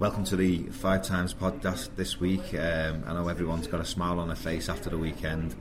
[0.00, 2.54] Welcome to the Five Times podcast this week.
[2.54, 5.54] Um, I know everyone's got a smile on their face after the weekend.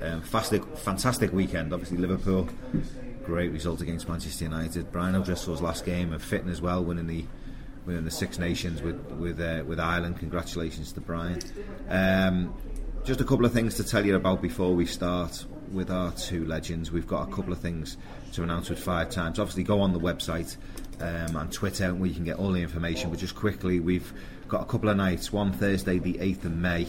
[0.00, 1.72] Um, fantastic, fantastic weekend.
[1.72, 2.48] Obviously, Liverpool,
[3.24, 4.92] great result against Manchester United.
[4.92, 7.24] Brian O'Driscoll's last game of fitting as well, winning the
[7.84, 10.20] winning the Six Nations with with uh, with Ireland.
[10.20, 11.40] Congratulations to Brian.
[11.88, 12.54] Um,
[13.02, 16.44] just a couple of things to tell you about before we start with our two
[16.44, 16.92] legends.
[16.92, 17.96] We've got a couple of things
[18.34, 19.40] to announce with Five Times.
[19.40, 20.56] Obviously, go on the website
[21.00, 23.10] um, and Twitter where you can get all the information.
[23.10, 24.12] But just quickly, we've
[24.48, 25.32] got a couple of nights.
[25.32, 26.86] One Thursday, the 8th of May.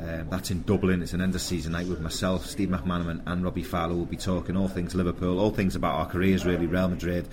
[0.00, 1.02] Um, that's in Dublin.
[1.02, 3.94] It's an end of season night with myself, Steve McManaman, and Robbie Fowler.
[3.94, 7.28] We'll be talking all things Liverpool, all things about our careers, really, Real Madrid,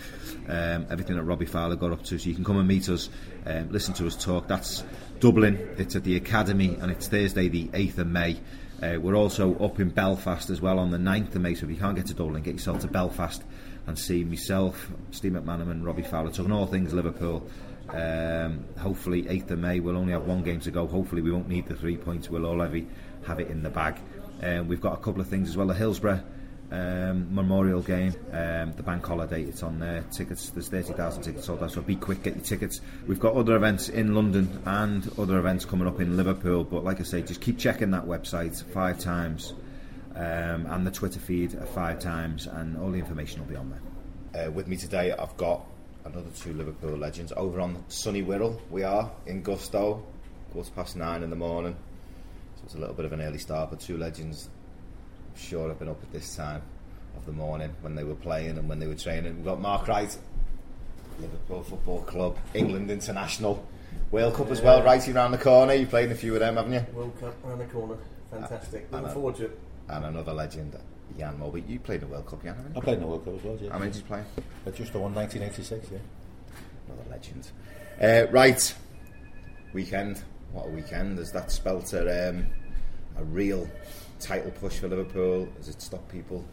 [0.48, 2.20] um, everything that Robbie Fowler got up to.
[2.20, 3.10] So you can come and meet us,
[3.46, 4.48] um, listen to us talk.
[4.48, 4.84] That's
[5.20, 5.76] Dublin.
[5.78, 8.40] It's at the Academy, and it's Thursday, the 8th of May.
[8.84, 11.56] Uh, we're also up in Belfast as well on the 9th of May.
[11.56, 13.44] So if you can't get to Dublin, get yourself to Belfast
[13.90, 17.46] and see myself, Steve McManaman, Robbie Fowler talking all things Liverpool.
[17.90, 20.86] Um, hopefully, 8th of May, we'll only have one game to go.
[20.86, 22.30] Hopefully, we won't need the three points.
[22.30, 22.86] We'll all have it,
[23.26, 24.00] have it in the bag.
[24.44, 25.66] Um, we've got a couple of things as well.
[25.66, 26.24] The Hillsborough
[26.72, 30.04] um, Memorial game, um, the bank holiday, it's on there.
[30.12, 32.82] Tickets, there's 30,000 tickets sold out, so be quick, get your tickets.
[33.08, 37.00] We've got other events in London and other events coming up in Liverpool, but like
[37.00, 39.54] I say, just keep checking that website five times
[40.16, 44.48] um, and the Twitter feed five times, and all the information will be on there.
[44.48, 45.66] Uh, with me today, I've got
[46.06, 48.60] another two Liverpool legends over on sunny Wirral.
[48.70, 50.04] We are in Gusto,
[50.52, 51.76] quarter past nine in the morning,
[52.56, 53.70] so it's a little bit of an early start.
[53.70, 54.50] But two legends,
[55.30, 56.62] I'm sure have been up at this time
[57.18, 59.36] of the morning when they were playing and when they were training.
[59.38, 60.16] We've got Mark Wright,
[61.20, 63.66] Liverpool Football Club, England International.
[64.12, 65.74] World Cup as well, righty around the corner.
[65.74, 66.86] You've played in a few of them, haven't you?
[66.94, 67.98] World Cup around the corner.
[68.32, 68.92] Fantastic.
[68.92, 69.60] Looking forward to it.
[69.90, 70.78] And another legend,
[71.18, 71.68] Jan Molby.
[71.68, 73.44] You played in the World Cup, Jan, haven't I played in the World Cup as
[73.44, 73.72] well, yeah.
[73.72, 74.24] How many did you play?
[74.64, 75.98] But just the one 1986, yeah.
[76.88, 77.52] Another legend.
[78.02, 78.76] Uh, right,
[79.74, 80.24] weekend.
[80.52, 81.18] What a weekend!
[81.20, 82.46] Has that spelt a, um,
[83.18, 83.70] a real
[84.20, 85.48] title push for Liverpool?
[85.58, 86.44] Has it stopped people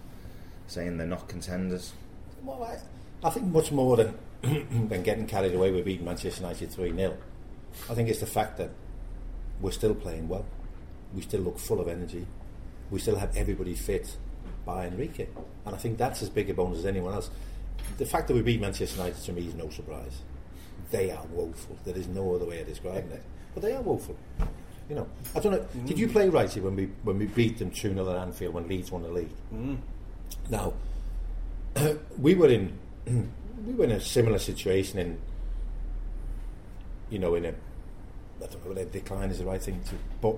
[0.67, 1.93] saying they're not contenders?
[2.43, 6.71] Well, I, I think much more than than getting carried away with beating Manchester United
[6.71, 7.17] 3 0.
[7.89, 8.71] I think it's the fact that
[9.61, 10.45] we're still playing well.
[11.15, 12.27] We still look full of energy.
[12.91, 14.17] We still have everybody fit
[14.65, 15.27] by Enrique.
[15.65, 17.31] And I think that's as big a bonus as anyone else.
[17.99, 20.21] The fact that we beat Manchester United to me is no surprise.
[20.91, 21.77] They are woeful.
[21.85, 23.23] There is no other way of describing it.
[23.55, 24.17] But they are woeful.
[24.89, 25.67] You know, I don't know.
[25.87, 28.69] Did you play righty when we when we beat them 2 0 at Anfield when
[28.69, 29.31] Leeds won the league?
[29.53, 29.79] Mm.
[30.49, 30.75] Now,
[32.19, 32.79] we were in
[33.67, 35.19] we were in a similar situation in
[37.11, 40.37] you know in a I don't know whether decline is the right thing to but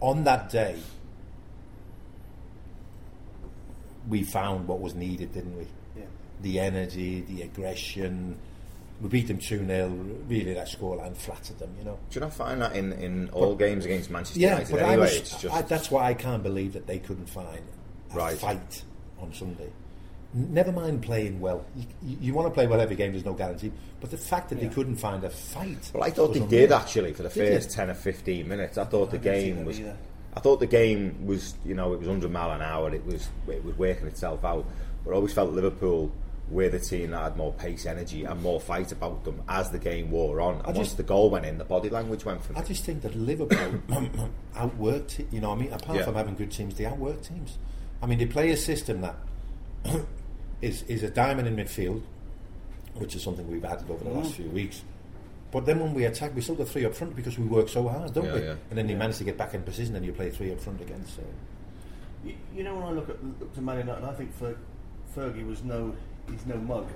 [0.00, 0.76] on that day
[4.08, 5.66] we found what was needed didn't we
[5.96, 6.04] Yeah.
[6.42, 8.36] the energy the aggression
[9.00, 12.60] we beat them 2-0 really that scoreline flattered them you know Do you not find
[12.62, 14.94] that in, in all games against Manchester yeah, United but anyway?
[14.94, 17.60] I was, it's just I, that's why I can't believe that they couldn't find
[18.12, 18.38] a Right.
[18.38, 18.82] fight
[19.20, 19.70] on Sunday.
[20.32, 21.64] Never mind playing well.
[21.76, 23.10] You, you, you want to play well every game.
[23.12, 23.70] There's no guarantee.
[24.00, 25.90] But the fact that they couldn't find a fight.
[25.94, 27.54] Well, I thought they did actually for the Did you?
[27.54, 28.76] first ten or fifteen minutes.
[28.78, 29.78] I thought the game was.
[29.80, 29.96] either.
[30.36, 32.92] I thought the game was, you know, it was 100 mile an hour.
[32.94, 34.64] It was, it was working itself out.
[35.04, 36.10] But I always felt Liverpool
[36.50, 39.78] were the team that had more pace, energy, and more fight about them as the
[39.78, 40.54] game wore on.
[40.56, 42.84] And I once just- the goal went in, the body language went from I just
[42.84, 43.80] think that Liverpool
[44.56, 45.20] outworked.
[45.20, 46.04] it, You know, what I mean, apart Yeah.
[46.04, 47.58] from having good teams, they outwork teams.
[48.02, 49.16] I mean, they play a system that
[50.60, 52.02] is is a diamond in midfield,
[52.94, 54.36] which is something we've added over the last Mm.
[54.36, 54.82] few weeks.
[55.54, 57.86] But then when we attack, we still got three up front because we work so
[57.88, 58.40] hard, don't Yeah, we?
[58.42, 58.54] yeah.
[58.70, 60.80] And then you manage to get back in position, and you play three up front
[60.80, 61.04] again.
[61.06, 61.22] So
[62.24, 64.56] You, you know, when I look at look to Man United, I think Fer,
[65.14, 65.94] Fergie was no,
[66.28, 66.88] he's no mug.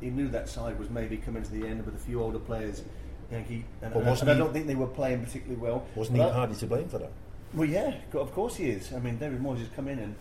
[0.00, 2.84] He knew that side was maybe coming to the end with a few older players.
[3.32, 5.84] Yankee, and, But and, wasn't and I he- don't think they were playing particularly well.
[5.96, 7.10] wasn't But he hardly to blame for that?
[7.54, 8.92] Well, yeah, of course he is.
[8.92, 10.14] I mean, David Moyes has come in and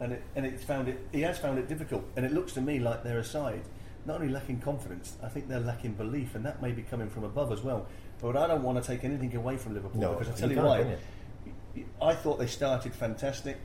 [0.00, 0.98] and it, and it's found it.
[1.12, 3.60] He has found it difficult, and it looks to me like they're a side
[4.06, 5.16] not only lacking confidence.
[5.22, 7.86] I think they're lacking belief, and that may be coming from above as well.
[8.20, 10.56] But I don't want to take anything away from Liverpool No, because I tell you,
[10.56, 10.96] can't, why.
[12.00, 13.58] I thought they started fantastic.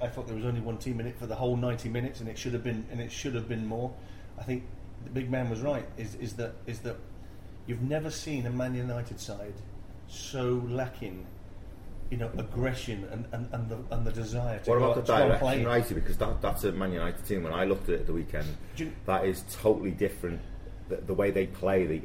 [0.00, 2.28] I thought there was only one team in it for the whole 90 minutes, and
[2.28, 3.92] it should have been and it should have been more.
[4.38, 4.64] I think
[5.04, 5.86] the big man was right.
[5.96, 6.96] Is is that is that
[7.66, 9.54] you've never seen a Man United side
[10.08, 11.26] so lacking,
[12.10, 15.06] you know, aggression and, and, and the and the desire to What about the and
[15.06, 15.94] try and direction, righty?
[15.94, 17.42] Because that, that's a Man United team.
[17.42, 20.40] When I looked at it at the weekend, you- that is totally different.
[20.88, 22.02] The, the way they play, the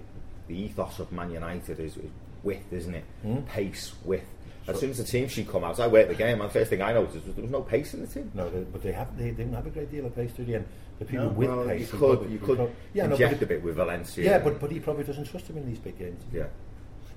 [0.48, 2.10] the ethos of Man United is, is
[2.44, 3.04] width, isn't it?
[3.22, 3.42] Hmm?
[3.42, 4.26] Pace, width.
[4.68, 6.70] As soon as the team sheet come out, I wait the game, and the first
[6.70, 8.32] thing I noticed was there was no pace in the team.
[8.36, 10.46] No, they, but they have they, they don't have a great deal of pace, do
[10.46, 10.54] they?
[10.54, 10.66] And
[11.00, 11.32] the people No.
[11.32, 13.64] with Well, pace, you could, probably- you could prob- yeah, no, inject but a bit
[13.64, 14.24] with Valencia.
[14.24, 16.24] yeah, but but he probably doesn't trust him in these big games.
[16.32, 16.46] yeah.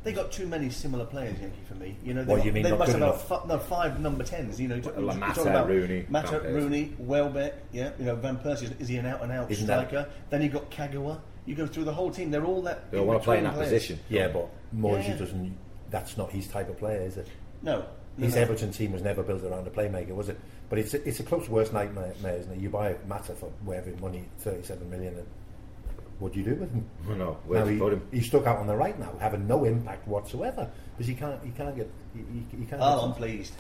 [0.04, 1.96] They got too many similar players, Yankee, for me.
[2.04, 3.26] You know, they, What, got- you mean they not must good have enough?
[3.26, 4.60] about fi- no, five number tens.
[4.60, 7.54] You know, you're Like Mata, about Rooney, Mata, Van Rooney, Welbeck.
[7.72, 8.78] Yeah, you know, Van Persie.
[8.80, 10.08] Is he an out and out Isn't that- striker?
[10.30, 11.18] Then you got Kagawa.
[11.46, 12.30] You go through the whole team.
[12.30, 12.90] They're all that.
[12.90, 13.98] They all want to play in that in-between position.
[14.08, 15.16] Yeah, but Moisey Yeah.
[15.16, 15.56] doesn't.
[15.90, 17.28] That's not his type of player, is it?
[17.62, 17.84] No,
[18.18, 18.42] no, His no.
[18.42, 20.38] Everton team was never built around a playmaker, was it?
[20.70, 22.58] But it's a, it's a club's worst nightmare, isn't it?
[22.60, 25.26] You buy Mata for whatever money, thirty-seven million, and
[26.19, 26.84] what do you do with him?
[27.11, 27.38] I know.
[27.46, 28.08] Where now do you he, put him?
[28.12, 31.50] he's stuck out on the right now, having no impact whatsoever because he can't he
[31.50, 32.81] can't get he, he, he can't.
[32.82, 33.52] Oh, get I'm pleased.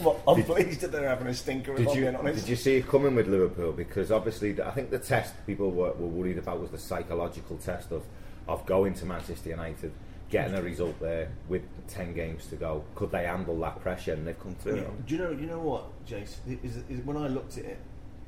[0.00, 1.76] Well, I'm pleased that they're having a stinker.
[1.76, 2.40] Did you, honest.
[2.40, 3.70] did you see it coming with Liverpool?
[3.72, 7.56] Because obviously, the- I think the test people were, were worried about was the psychological
[7.58, 8.02] test of,
[8.48, 9.92] of going to Manchester United,
[10.28, 12.82] getting a result there with 10 games to go.
[12.96, 14.14] Could they handle that pressure?
[14.14, 14.78] And they've come through.
[14.78, 14.88] Yeah.
[15.06, 15.34] Do you know?
[15.34, 16.34] Do You know what, Jace?
[16.64, 17.78] Is, is, when I looked at it,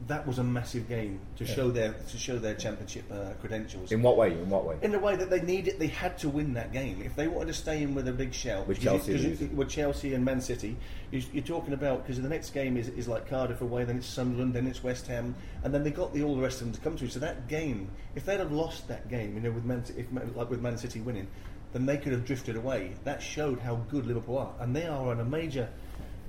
[0.06, 3.91] that was a massive game to show their to show their championship uh, credentials.
[3.91, 4.33] In what way?
[4.33, 4.77] In what way?
[4.81, 7.03] in the way that they needed, they had to win that game.
[7.05, 9.69] If they wanted to stay in with a big shout, With Chelsea you, you- with
[9.69, 10.77] Chelsea and Man City,
[11.11, 14.06] you, you're talking about because the next game is, is like Cardiff away, then it's
[14.06, 15.35] Sunderland, then it's West Ham,
[15.65, 17.09] and then they got the all the rest of them to come to.
[17.09, 20.06] So that game, if they'd have lost that game, you know, with Man, if,
[20.37, 21.27] like with Man City winning,
[21.73, 22.93] then they could have drifted away.
[23.03, 25.69] That showed how good Liverpool are, and they are on a major,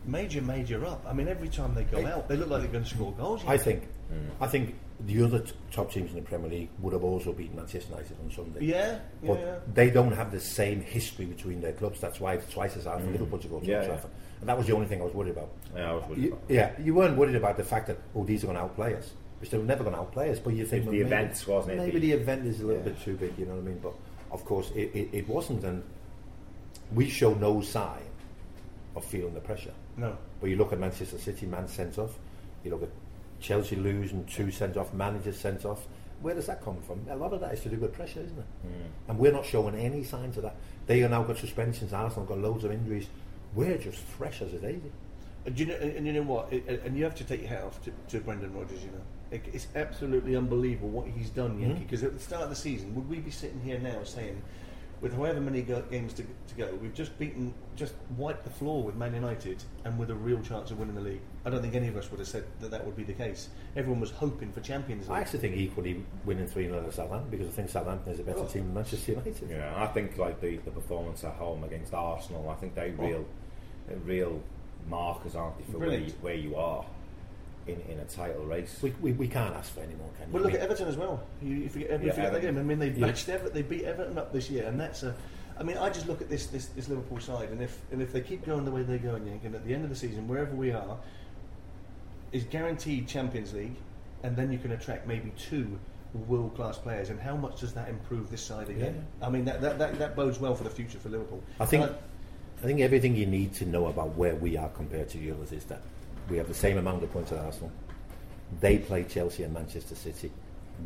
[0.06, 1.06] major, major up.
[1.08, 3.44] I mean, every time they go out, they look like they're going to score goals.
[3.48, 3.88] I think
[4.42, 7.56] I think the other t- top teams in the Premier League would have also beaten
[7.56, 8.66] Manchester United on Sunday.
[8.66, 9.56] Yeah, yeah, but yeah.
[9.74, 12.00] they don't have the same history between their clubs.
[12.02, 13.14] That's why it's twice as hard for mm.
[13.14, 13.88] Liverpool to go to Yeah, Old yeah.
[13.90, 14.12] Trafford.
[14.42, 15.52] And that was the only thing I was worried about.
[15.76, 18.24] Yeah, I was worried You, about yeah, you weren't worried about the fact that oh
[18.26, 19.12] these are going to outplay us.
[19.40, 20.40] Which they were never going to outplay us.
[20.40, 22.66] But you think well, the maybe- event wasn't it, Maybe the- the event is a
[22.66, 22.90] little Yeah.
[22.90, 23.38] bit too big.
[23.38, 23.80] You know what I mean?
[23.82, 23.94] But
[24.32, 25.84] of course it, it, it wasn't, and
[26.94, 28.02] we show no sign
[28.96, 29.74] of feeling the pressure.
[30.00, 30.18] No.
[30.40, 32.18] But you look at Manchester City, man sent off.
[32.64, 32.90] You look at
[33.40, 35.86] Chelsea losing, two sent off, managers sent off.
[36.22, 37.06] Where does that come from?
[37.10, 38.46] A lot of that is to do with pressure, isn't it?
[38.62, 39.10] Hmm.
[39.10, 40.56] And we're not showing any signs of that.
[40.88, 41.94] They are now got suspensions.
[41.94, 43.08] Arsenal got loads of injuries.
[43.56, 44.92] We're just fresh as a daisy.
[45.46, 46.52] Uh, and you know, and you know what?
[46.52, 48.84] It, and you have to take your hat off to, to Brendan Rodgers.
[48.84, 51.76] You know, it, it's absolutely unbelievable what he's done, Yankee.
[51.76, 51.84] Hmm.
[51.84, 54.42] Because at the start of the season, would we be sitting here now saying,
[55.02, 58.84] with however many go- games to, to go, we've just beaten, just wiped the floor
[58.84, 61.22] with Man United, and with a real chance of winning the league?
[61.46, 63.50] I don't think any of us would have said that that would be the case.
[63.76, 65.18] Everyone was hoping for Champions League.
[65.18, 68.24] I actually think equally winning 3 0 at Southampton because I think Southampton is a
[68.24, 69.50] better team than Manchester United.
[69.50, 73.26] Yeah, I think like the, the performance at home against Arsenal, I think they real,
[73.88, 74.42] they're real
[74.90, 76.86] markers, aren't they, for where you, where you are
[77.72, 78.80] in, in a title race.
[78.82, 80.34] We, we, we can't ask for any more, can you?
[80.34, 81.22] But look at Everton as well.
[81.42, 82.58] You, you forget, you Yeah, forget that game.
[82.58, 83.08] I mean, they Yeah.
[83.08, 83.54] matched Everton.
[83.54, 85.16] They beat Everton up this year, and that's a.
[85.60, 88.14] I mean, I just look at this, this this Liverpool side, and if and if
[88.14, 90.28] they keep going the way they're going, Yank, and at the end of the season,
[90.28, 90.98] wherever we are,
[92.32, 93.76] is guaranteed Champions League,
[94.24, 95.78] and then you can attract maybe two
[96.28, 97.10] world class players.
[97.10, 99.06] And how much does that improve this side again?
[99.22, 101.44] I mean, that, that, that, that bodes well for the future for Liverpool.
[101.60, 101.96] I think And
[102.64, 105.52] I think everything you need to know about where we are compared to the others
[105.52, 105.82] is that
[106.30, 107.72] we have the same amount of points as Arsenal.
[108.60, 110.32] They play Chelsea and Manchester City.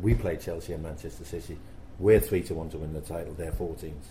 [0.00, 1.58] We play Chelsea and Manchester City.
[1.98, 3.34] We're three to one to win the title.
[3.34, 4.06] They're four teams.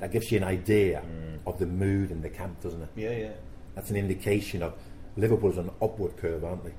[0.00, 1.38] That gives you an idea mm.
[1.46, 2.88] of the mood in the camp, doesn't it?
[2.96, 3.32] yeah, yeah.
[3.74, 4.74] That's an indication of
[5.16, 6.74] Liverpool's on an upward curve, aren't they?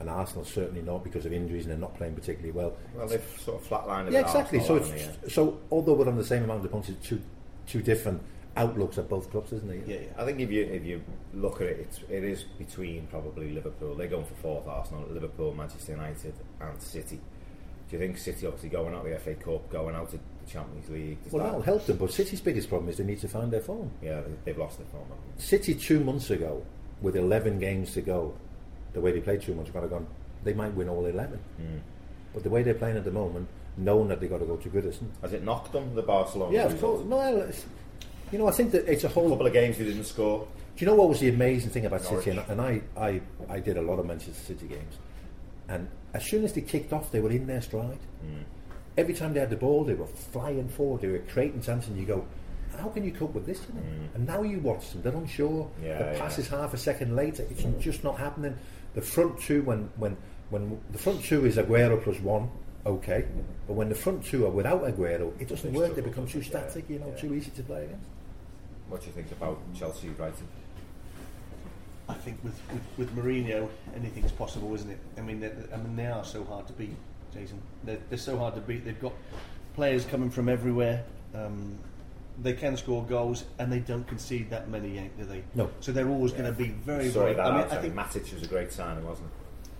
[0.00, 2.76] And Arsenal certainly not because of injuries and they're not playing particularly well.
[2.94, 4.12] Well, they've sort of flatlined.
[4.12, 4.60] Yeah, exactly.
[4.60, 4.84] So,
[5.28, 7.22] so although we're on the same amount of points, it's two
[7.66, 8.20] two different
[8.56, 9.82] outlooks at both clubs, isn't it?
[9.86, 10.22] Yeah, yeah.
[10.22, 13.94] I think if you if you look at it, it's, it is between probably Liverpool.
[13.94, 14.66] They're going for fourth.
[14.66, 17.16] Arsenal, Liverpool, Manchester United, and City.
[17.90, 20.88] Do you think City obviously going out the FA Cup, going out to the Champions
[20.88, 21.18] League?
[21.30, 23.60] Well, that- that'll help them, but City's biggest problem is they need to find their
[23.60, 23.90] form.
[24.02, 25.04] Yeah, they've lost their form.
[25.36, 26.64] City two months ago,
[27.02, 28.34] with 11 games to go,
[28.94, 30.06] the way they played two months ago, have gone,
[30.44, 31.38] they might win all 11.
[31.56, 31.78] Hmm.
[32.32, 34.68] But the way they're playing at the moment, knowing that they've got to go to
[34.70, 35.08] Goodison.
[35.20, 36.52] Has it knocked them the Barcelona?
[36.54, 37.04] Yeah, of course.
[37.04, 37.50] No,
[38.34, 39.30] you know, I think that it's a A whole.
[39.30, 40.48] couple of games they didn't score.
[40.76, 42.24] Do you know what was the amazing thing about Norwich.
[42.24, 42.36] City?
[42.36, 44.94] And, and I, I, I did a lot of Manchester City games.
[45.68, 48.00] And as soon as they kicked off, they were in their stride.
[48.22, 48.42] Hmm.
[48.98, 51.02] Every time they had the ball, they were flying forward.
[51.02, 52.26] They were creating chances, and you go,
[52.76, 53.60] how can you cope with this?
[53.68, 53.80] Know?
[54.14, 55.70] And now you watch them; they're unsure.
[55.80, 56.42] Yeah, the pass yeah.
[56.44, 57.46] is half a second later.
[57.50, 58.56] It's just not happening.
[58.94, 60.16] The front two, when when
[60.50, 62.50] when the front two is Aguero plus one,
[62.84, 63.24] okay.
[63.68, 65.94] But when the front two are without Aguero, it doesn't work.
[65.94, 68.06] They become too static, you know, too easy to play against.
[68.94, 70.46] What do you think about Chelsea Brighton?
[72.08, 75.00] I think with, with, with Mourinho, anything's possible, isn't it?
[75.18, 76.94] I mean, I mean, they are so hard to beat,
[77.32, 77.60] Jason.
[77.82, 78.84] They're, they're so hard to beat.
[78.84, 79.12] They've got
[79.74, 81.02] players coming from everywhere.
[81.34, 81.76] Um,
[82.40, 85.42] they can score goals, and they don't concede that many, do they?
[85.56, 85.72] No.
[85.80, 87.34] So they're always going to be very, Sorry, very.
[87.34, 87.66] that I mean.
[87.72, 87.94] I think.
[87.96, 89.28] Matic was a great signing, wasn't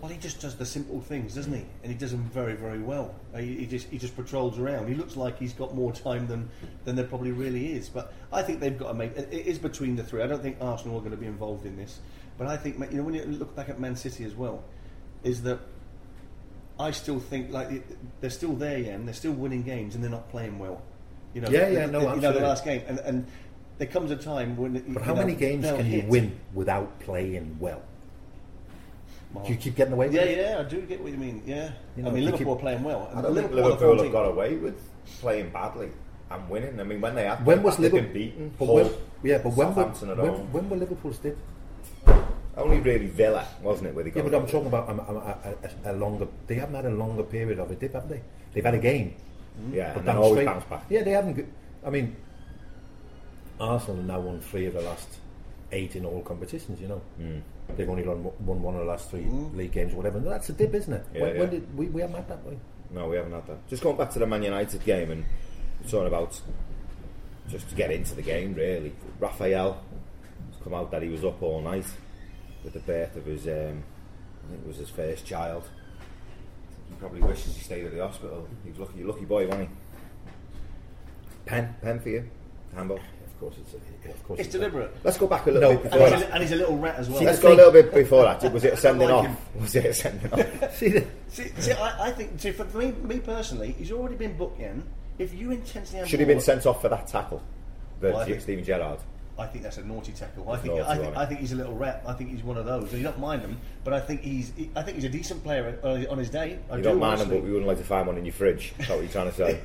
[0.04, 1.64] Well, he just does the simple things, doesn't he?
[1.82, 3.14] And he does them very, very well.
[3.34, 4.86] Uh, He, he just he just patrols around.
[4.86, 6.50] He looks like he's got more time than
[6.84, 7.88] than there probably really is.
[7.88, 9.16] But I think they've got to make.
[9.16, 10.20] It is between the three.
[10.20, 12.00] I don't think Arsenal are going to be involved in this.
[12.36, 14.62] But I think you know when you look back at Man City as well,
[15.22, 15.58] is that
[16.78, 17.70] I still think like
[18.20, 20.82] they're still there, yeah, and they're still winning games, and they're not playing well.
[21.32, 23.26] You know, Yeah, the- yeah, no, you know the last game, and, and
[23.78, 24.84] there comes a time when.
[24.92, 27.80] But how many games can you win without playing well?
[29.42, 30.38] Do you keep getting away with Yeah, it?
[30.38, 31.42] yeah, I do get what you mean.
[31.44, 33.10] Yeah, You know, I mean Liverpool keep- are playing well.
[33.14, 34.80] I don't Liverpool the Liverpool have got away with
[35.20, 35.88] playing badly
[36.30, 36.78] and winning.
[36.78, 38.52] I mean, when they had When was Liverpool been beaten?
[38.58, 38.90] But Hull, when,
[39.24, 41.36] yeah, but when were, when, when were Liverpool's did?
[42.56, 43.94] Only really Villa, wasn't it?
[43.96, 45.54] Where they got Yeah, but I'm talking about um, um, a,
[45.88, 46.28] a, a longer.
[46.46, 48.20] They haven't had a longer period of a dip, have they?
[48.52, 49.14] They've had a game,
[49.66, 50.84] with- Yeah, but and always straight- bounce back.
[50.88, 51.44] Yeah, they haven't.
[51.84, 52.14] I mean,
[53.58, 55.08] Arsenal have now won three of the last
[55.72, 56.80] eight in all competitions.
[56.80, 57.38] You know, Hmm.
[57.76, 60.20] They've only won, won one of the last three league games or whatever.
[60.20, 61.06] That's a dip, isn't it?
[61.14, 61.40] Yeah, when, yeah.
[61.40, 62.58] when did we, we haven't had that way?
[62.90, 63.68] No, we haven't had that.
[63.68, 65.24] Just going back to the Man United game and
[65.88, 66.40] talking about
[67.48, 68.94] just to get into the game, really.
[69.18, 69.82] Raphael
[70.50, 71.86] has come out that he was up all night
[72.62, 73.82] with the birth of his, um,
[74.44, 75.68] I think it was his first child.
[76.88, 78.48] He probably wishes he stayed at the hospital.
[78.62, 79.74] He was lucky, lucky boy, wasn't he?
[81.46, 82.30] Pen, pen for you,
[82.74, 83.00] handball.
[83.34, 84.96] Of course, it's of course It's deliberate.
[85.02, 86.78] Let's go back a little No, bit And before he's, a, and he's a little
[86.78, 87.18] rat as well.
[87.18, 88.52] See, Let's the go a little bit before that.
[88.52, 89.26] Was it a sending like off?
[89.26, 89.36] him.
[89.60, 90.74] Was it a sending off?
[90.76, 94.36] See, the, See, see I, I think see, for me, me personally, he's already been
[94.36, 94.84] booked in.
[95.18, 97.42] If you intentionally Should he have been sent off for that tackle?
[98.00, 99.00] The Well, I Steven Gerrard.
[99.36, 100.48] I think that's a naughty tackle.
[100.50, 101.16] I think I think.
[101.16, 102.02] I think he's a little rat.
[102.06, 102.92] I think he's one of those.
[102.92, 106.18] You don't mind him, but I think he's I think he's a decent player on
[106.18, 106.58] his day.
[106.70, 108.32] I You do don't mind him, but we wouldn't like to find one in your
[108.32, 108.72] fridge.
[108.78, 109.60] That's what you're trying to say.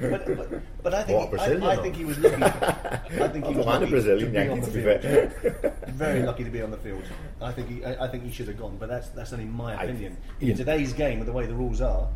[0.00, 2.42] but, but, but I think I, I think he was lucky.
[2.44, 5.62] I think he was a lucky Brazilian to be on Yankee, the to be field.
[5.62, 5.74] fair.
[5.88, 7.02] Very lucky to be on the field.
[7.40, 9.74] I think he, I, I think he should have gone, but that's that's only my
[9.82, 10.16] opinion.
[10.40, 12.08] In today's game, with the way the rules are,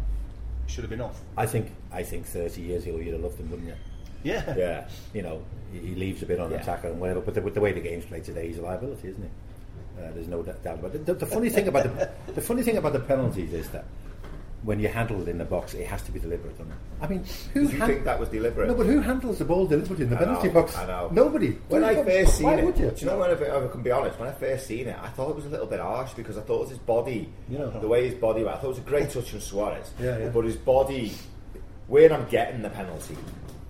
[0.66, 1.20] should have been off.
[1.36, 3.74] I think I think 30 years ago you'd have loved him, wouldn't you?
[4.22, 4.54] Yeah.
[4.56, 4.88] Yeah.
[5.14, 6.58] you know, he leaves a bit on Yeah.
[6.60, 7.20] attack and whatever.
[7.20, 10.02] But the, with the way the game's played today, he's a liability, isn't he?
[10.02, 11.04] Uh, there's no d- doubt about it.
[11.06, 13.84] The, the funny thing about the, the funny thing about the penalties is that
[14.64, 16.56] when you handle it in the box, it has to be deliberate.
[16.56, 16.78] Doesn't it?
[17.00, 18.68] I mean, who Do you think that was deliberate?
[18.68, 20.76] No, but who handles the ball deliberately in the I penalty know, box?
[20.78, 21.08] I know.
[21.12, 21.50] Nobody.
[21.68, 22.90] When I first seen why it, would you?
[22.90, 24.20] do you know when I, I can be honest?
[24.20, 26.42] When I first seen it, I thought it was a little bit harsh because I
[26.42, 27.64] thought it was his body, Yeah.
[27.80, 28.46] the way his body.
[28.46, 30.28] I thought it was a great touch from Suarez, Yeah, yeah.
[30.28, 31.12] but his body,
[31.88, 33.16] where I'm getting the penalty,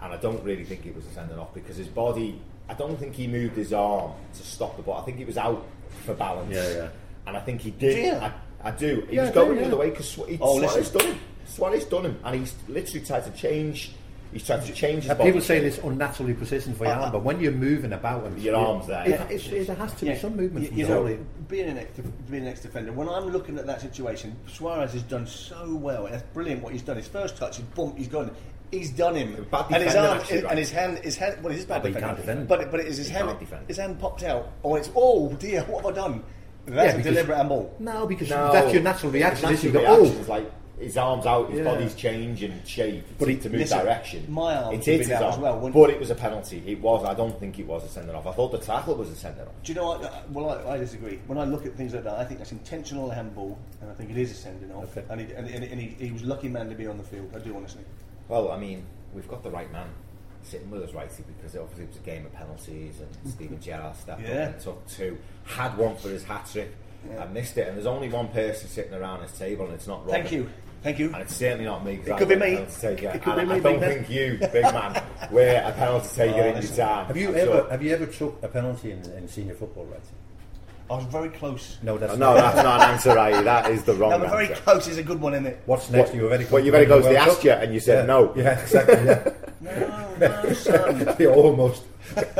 [0.03, 2.41] and I don't really think it was a sending off because his body.
[2.69, 4.99] I don't think he moved his arm to stop the ball.
[4.99, 5.65] I think he was out
[6.05, 6.55] for balance.
[6.55, 6.89] Yeah, yeah.
[7.27, 7.95] And I think he did.
[7.97, 8.13] Do you?
[8.15, 8.33] I,
[8.65, 9.07] I do.
[9.11, 10.99] He Yeah, was I do, going the other way because Swa- he- Oh, Suarez listen.
[10.99, 11.19] done him.
[11.47, 13.93] Suarez done him, and he's literally tried to change.
[14.33, 15.29] He's trying to change his And body.
[15.31, 18.57] people say this unnaturally positioned for your arm, but when you're moving about and Your
[18.57, 19.25] arm's there, it, yeah.
[19.29, 20.63] it's- it has to Yeah, be some movement.
[20.65, 21.19] You, from you know, body.
[21.49, 25.03] being an ex being an ex defender, when I'm looking at that situation, Suarez has
[25.03, 26.05] done so well.
[26.11, 26.97] That's brilliant what he's done.
[26.97, 28.31] His first touch, his bump, he's gone.
[28.73, 29.47] He's done him.
[29.51, 30.51] Bad and his arm, actually, right?
[30.51, 31.43] and his hand, his hand.
[31.45, 32.49] Well, it is bad but he defender, can't defend.
[32.49, 33.37] But but it is his He hand.
[33.69, 34.51] His hand popped out.
[34.65, 36.25] Oh, it's oh dear, what have I done?
[36.65, 37.75] That's Yeah, a because- deliberate handball.
[37.79, 39.51] No, because No, that's your natural his reaction.
[39.53, 41.65] is you natural go, reaction oh, is like his arms out, his Yeah.
[41.65, 44.27] body's changing shape But to, he- to move listen, direction.
[44.29, 45.95] my arm it could his down as well, but it?
[45.95, 46.63] it was a penalty.
[46.67, 47.05] It was.
[47.05, 48.27] I don't think it was a sending off.
[48.27, 49.53] I thought the tackle was a sending off.
[49.63, 50.03] Do you know what?
[50.03, 51.21] uh, Well, I, I disagree.
[51.27, 54.11] When I look at things like that, I think that's intentional handball, and I think
[54.11, 54.97] it is a sending off.
[54.97, 55.05] Okay.
[55.11, 57.31] And, he, and, and, and he, he was lucky man to be on the field.
[57.37, 57.83] I do honestly.
[58.33, 59.89] Well, I mean, we've got the right man
[60.43, 63.95] sitting with us, righty, because obviously it was a game of penalties, and Steven Gerrard
[63.95, 64.29] stepped Yeah.
[64.45, 66.75] up and took two, had one for his hat trick,
[67.11, 67.69] and missed it.
[67.69, 70.23] And there's only one person sitting around his table, and it's not Robin.
[70.23, 70.49] Thank you,
[70.83, 71.09] thank you.
[71.13, 72.01] And it's certainly not me.
[72.07, 72.65] It could be me.
[72.81, 73.09] taker.
[73.11, 73.91] It could and be I me, don't big man.
[74.05, 77.07] think you, big man, were a penalty taker Oh, in your time.
[77.09, 79.85] have you I'm ever sure- have you ever took a penalty in, in senior football,
[79.85, 80.01] right?
[80.91, 81.79] I was very close.
[81.83, 83.43] No, that's no, that's not an answer, right?
[83.45, 84.63] That is the wrong No, but very answer.
[84.63, 85.63] close is a good one, isn't it?
[85.67, 86.15] What's next?
[86.15, 86.53] you were very close.
[86.53, 87.13] Well, you very to winning close.
[87.15, 88.07] They asked you, and you said Yeah.
[88.07, 88.35] no.
[88.37, 89.05] Yeah, exactly.
[89.05, 89.33] Yeah.
[89.61, 91.15] No, no, son.
[91.19, 91.85] They almost.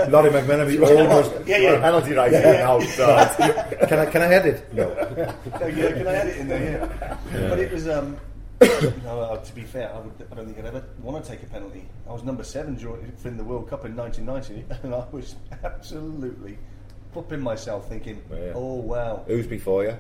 [0.09, 1.33] Lawrie McMenemy almost.
[1.47, 1.81] Yeah, yeah.
[1.81, 2.53] Penalty right Yeah.
[2.65, 2.81] now.
[2.81, 3.07] So.
[3.89, 4.73] Can I can I edit?
[4.75, 4.85] No.
[4.91, 7.19] Oh, yeah, can I add it in there?
[7.33, 7.49] Yeah.
[7.49, 7.89] But it was.
[7.89, 8.17] Um,
[8.63, 11.43] no, uh, to be fair, I, would, I don't think I'd ever want to take
[11.43, 11.85] a penalty.
[12.09, 15.35] I was number seven during in the World Cup in 1990, and I was
[15.65, 16.59] absolutely
[17.13, 18.53] popping myself, thinking, Yeah.
[18.55, 19.97] "Oh wow." Who's before you?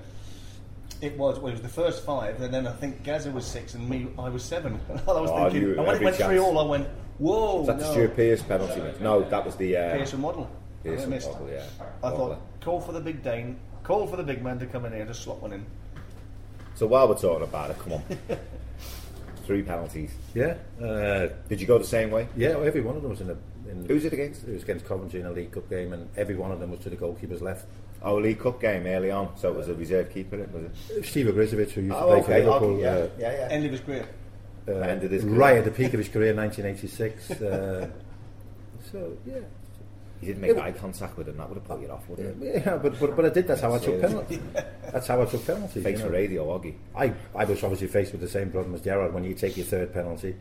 [1.00, 1.38] It was.
[1.38, 4.08] Well, it was the first five, and then I think Gazza was six, and me,
[4.18, 4.78] I was seven.
[4.88, 6.88] And I was Oh, thinking, you- and when it every went three all, I went,
[7.18, 7.90] "Whoa!" Was that the.
[7.92, 8.80] Stuart Pearce penalty?
[8.80, 9.00] miss?
[9.00, 10.50] No, that was the uh, Pearson Waddle.
[10.84, 11.30] Pearson I missed.
[11.30, 11.64] Waddle, yeah.
[12.02, 12.28] I Waddle.
[12.28, 15.04] thought, call for the big Dane, call for the big man to come in here
[15.06, 15.64] to slot one in.
[16.74, 18.02] So while we're talking about it, come on.
[19.44, 20.12] Three penalties.
[20.34, 22.28] Yeah, uh, Did you go the same way?
[22.36, 22.50] yeah.
[22.50, 23.36] Every one of them was in a.
[23.70, 24.44] In Who's it against?
[24.44, 26.80] It was against Coventry in a League Cup game, and every one of them was
[26.80, 27.66] to the goalkeeper's left.
[28.02, 31.04] Oh, League Cup game early on, so it was a reserve keeper, it was it?
[31.04, 33.48] Steve Ogrizovic, who used to Oh, play okay, for Liverpool, okay, yeah, uh, yeah, yeah.
[33.54, 34.08] End of his career.
[34.68, 35.34] uh, Ended his career.
[35.36, 37.30] right at the peak of his career, 1986.
[37.40, 37.88] Uh,
[38.90, 39.34] so yeah,
[40.20, 41.36] He didn't make eye contact with him.
[41.36, 42.62] That would have put you off, wouldn't it?
[42.66, 43.46] yeah, but, but but I did.
[43.46, 44.40] That's how I took penalties.
[44.92, 45.82] That's how I took penalties.
[45.84, 46.74] Thanks you for radio, Oggy.
[46.96, 49.14] I, I was obviously faced with the same problem as Gerrard.
[49.14, 50.34] When you take your third penalty,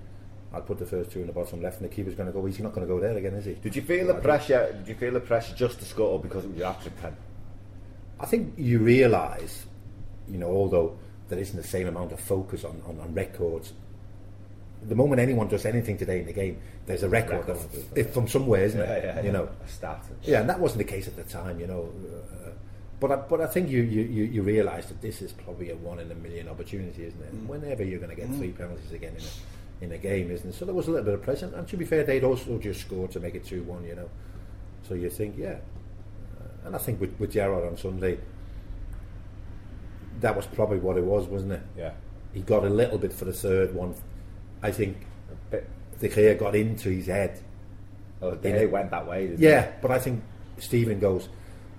[0.53, 2.46] I'd put the first two in the bottom left, and the keeper's going to go.
[2.46, 3.53] He's not going to go there again, is he?
[3.53, 4.74] Did you feel the pressure?
[4.79, 7.15] Did you feel the pressure just to score because it was your hat-trick pen?
[8.20, 9.65] I think you realise,
[10.27, 10.98] you know, although
[11.29, 13.74] there isn't the same amount of focus on, on, on records,
[14.84, 18.13] the moment anyone does anything today in the game, there's a record, Record, of, if
[18.13, 19.03] from somewhere, isn't it?
[19.03, 19.31] yeah, You yeah.
[19.31, 19.50] know,
[19.84, 21.89] a yeah, and that wasn't the case at the time, you know.
[22.46, 22.50] Uh,
[23.00, 26.00] but I, but I think you, you, you, realise that this is probably a one
[26.00, 27.34] in a million opportunity, isn't it?
[27.48, 29.27] Whenever you're going to get three penalties again in a,
[29.81, 30.53] in a game, isn't it?
[30.53, 31.51] So there was a little bit of pressure.
[31.55, 34.09] And to be fair, they'd also just scored to make it 2 1, you know.
[34.88, 35.57] So you think, yeah.
[36.39, 38.19] Uh, and I think with, with Gerrard on Sunday,
[40.19, 41.61] that was probably what it was, wasn't it?
[41.75, 41.91] Yeah.
[42.33, 43.95] He got a little bit for the third one.
[44.61, 44.97] I think
[46.00, 47.39] the clear got into his head.
[48.21, 49.27] Oh, they, they went that way.
[49.27, 50.23] Didn't Yeah, but I think
[50.59, 51.27] Steven goes,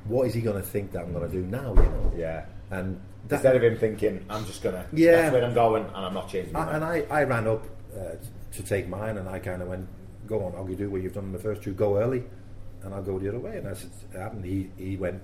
[0.04, 1.75] what is he going to think that I'm going to do now?
[1.75, 2.12] You know.
[2.16, 2.47] Yeah.
[2.71, 4.85] and that, Instead of him thinking, I'm just gonna.
[4.92, 5.12] Yeah.
[5.12, 6.56] That's where I'm going, and I'm not changing.
[6.56, 7.64] I, mind." and I, I ran up
[7.96, 8.16] uh,
[8.52, 9.88] to take mine, and I kind of went,
[10.26, 11.72] "Go on, Oggy, do what you've done in the first two.
[11.72, 12.25] Go early,
[12.82, 15.22] and I'll go the other way." And as it happened, he, he went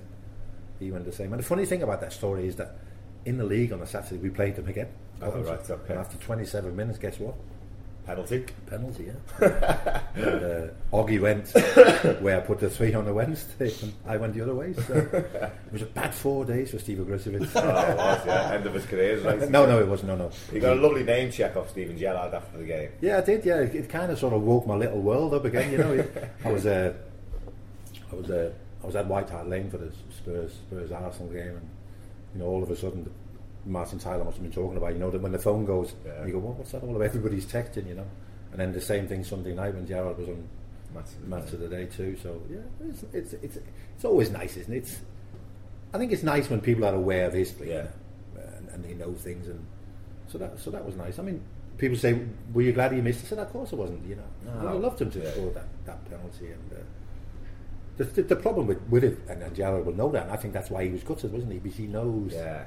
[0.79, 1.33] he went the same.
[1.33, 2.77] And the funny thing about that story is that
[3.25, 4.89] in the league on a Saturday we played them again.
[5.21, 5.93] Oh, right, okay.
[5.93, 7.35] And after 27 minutes, guess what?
[8.09, 8.47] Penalty.
[8.67, 10.01] Penalty, yeah.
[10.15, 11.51] and, uh, Oggy went
[12.23, 14.73] where I put the three on the Wednesday, and I went the other way.
[14.73, 17.51] So it was a bad four days for Steve Ogrizovic.
[17.55, 18.53] Oh, it was, yeah.
[18.55, 19.19] End of his career.
[19.21, 19.51] Right?
[19.51, 20.09] no, no, it wasn't.
[20.09, 20.31] No, no.
[20.51, 22.89] He got a lovely name check off Steven Gerrard after the game.
[23.03, 23.45] Yeah, I did.
[23.45, 25.71] Yeah, it, it kind of sort of woke my little world up again.
[25.71, 26.05] You know,
[26.47, 26.95] I was uh,
[28.11, 28.51] I was uh,
[28.83, 31.69] I was at White Hart Lane for the Spurs Spurs Arsenal game, and
[32.35, 33.11] you know, all of a sudden, the,
[33.67, 34.93] Martin Tyler must have been talking about.
[34.93, 36.25] You know, that when the phone goes, Yeah.
[36.27, 37.87] you go, what, "What's that all about?" Everybody's texting.
[37.89, 38.07] You know,
[38.53, 40.49] and then the same thing Sunday night when Gerrard was on
[40.95, 41.53] Match of the match day.
[41.53, 42.17] of the day too.
[42.23, 43.57] So yeah, it's it's it's,
[43.97, 44.79] it's always nice, isn't it?
[44.79, 45.01] It's,
[45.93, 47.89] I think it's nice when people are aware of history, Yeah.
[48.57, 49.65] and, and they know things, and
[50.29, 51.19] so that so that was nice.
[51.19, 51.43] I mean,
[51.77, 52.19] people say,
[52.55, 54.69] "Were you glad he missed?" I said, "Of course I wasn't." You know, No.
[54.69, 55.31] I loved him to Yeah.
[55.33, 56.47] score that, that penalty.
[56.53, 56.77] And uh,
[57.99, 60.55] the, the, the problem with, with it, and, and Gerrard will know that, I think
[60.55, 61.59] that's why he was gutted, wasn't he?
[61.59, 62.65] Because he knows Yeah.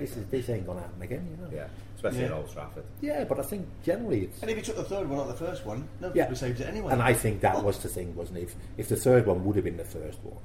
[0.00, 1.26] Yeah this is this ain't going to happen again.
[1.30, 1.50] You know.
[1.52, 1.66] Yeah.
[1.96, 2.36] Especially at Yeah.
[2.36, 2.84] Old Trafford.
[3.02, 5.34] Yeah, but I think generally it's And if he took the third one, not the
[5.46, 6.24] first one, nobody Yeah.
[6.24, 6.92] would have saved it anyway.
[6.92, 8.42] And I think that was the thing, wasn't it?
[8.44, 10.38] If, if the third one would have been the first one,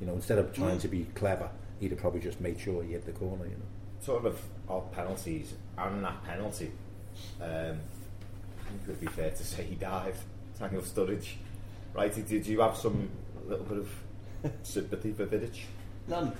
[0.00, 0.82] you know, instead of trying Mm.
[0.82, 3.66] to be clever, he'd have probably just made sure he hit the corner, you know.
[4.00, 6.70] Sort of of penalties and that penalty.
[7.40, 10.22] Um, I think it would be fair to say he dived.
[10.58, 11.34] Daniel Sturridge.
[11.92, 13.10] Right, did you have some
[13.48, 13.90] little bit of
[14.62, 15.58] sympathy for Vidic?
[16.06, 16.32] None.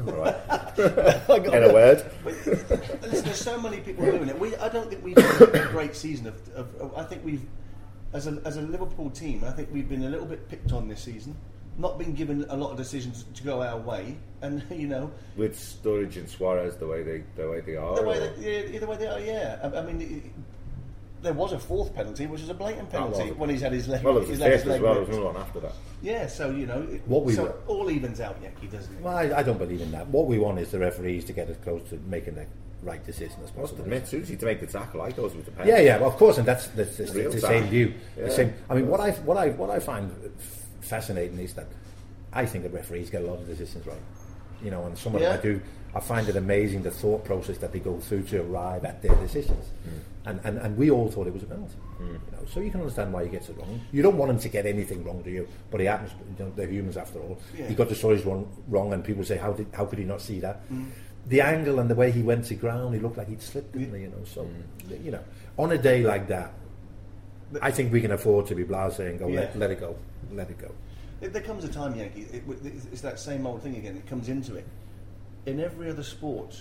[0.00, 0.36] All right.
[0.78, 2.04] In a word.
[2.24, 2.68] Listen,
[3.00, 4.38] there's so many people doing it.
[4.38, 6.26] We, I don't think we've had a great season.
[6.26, 7.44] Of, of, of- I think we've,
[8.12, 10.88] as a, as a Liverpool team, I think we've been a little bit picked on
[10.88, 11.34] this season.
[11.78, 15.56] Not been given a lot of decisions to go our way, and you know With
[15.58, 17.96] Sturridge and Suarez the way they the way they are.
[17.96, 19.20] the way or- that, yeah, the way they are.
[19.20, 20.22] Yeah, I, I mean, it,
[21.26, 23.72] there was a fourth penalty, which was a blatant oh, penalty a- when he's had
[23.72, 24.02] his leg.
[24.02, 24.78] well, it was he's the had as well.
[24.78, 25.08] There ripped.
[25.08, 25.72] was another one after that.
[26.02, 29.02] Yeah, so you know, it- What we so were- all evens out, Yankee, doesn't it?
[29.02, 30.06] Well, I, I don't believe in that.
[30.08, 32.46] What we want is the referees to get as close to making the
[32.82, 33.82] right decision as I must possible.
[33.84, 35.70] admit, Susie to make the tackle, I thought it was the penalty.
[35.72, 37.94] Yeah, yeah, well, of course, and that's, that's, that's Real the same view.
[38.16, 38.24] Yeah.
[38.26, 38.54] The same.
[38.70, 40.12] I mean, what I what I what I find
[40.80, 41.66] fascinating is that
[42.32, 43.96] I think the referees get a lot of decisions right.
[44.62, 45.38] You know, and some of them Yeah.
[45.38, 45.60] I do.
[45.96, 49.14] I find it amazing the thought process that they go through to arrive at their
[49.16, 49.64] decisions.
[49.88, 49.90] Mm.
[50.28, 51.76] And, and and we all thought it was a penalty.
[52.00, 53.80] You know, so you can understand why he gets it wrong.
[53.92, 55.48] You don't want him to get anything wrong, do you?
[55.70, 56.10] But he happens.
[56.38, 57.38] You know, they're humans after all.
[57.56, 57.68] Yeah.
[57.68, 59.68] He got the stories wrong, wrong, and people say, "How did?
[59.72, 60.90] How could he not see that?" Mm.
[61.28, 63.94] The angle and the way he went to ground, he looked like he'd slipped, didn't
[63.94, 64.02] he?
[64.02, 65.04] You know, so Mm.
[65.04, 65.22] you know,
[65.56, 66.52] on a day like that,
[67.62, 69.40] I think we can afford to be blasé and go, Yeah.
[69.40, 69.96] let, let it go,
[70.32, 70.70] let it go.
[71.20, 72.26] There comes a time, Yankee.
[72.32, 73.96] It, it's- it's that same old thing again.
[73.96, 74.66] It comes into it.
[75.46, 76.60] In every other sport,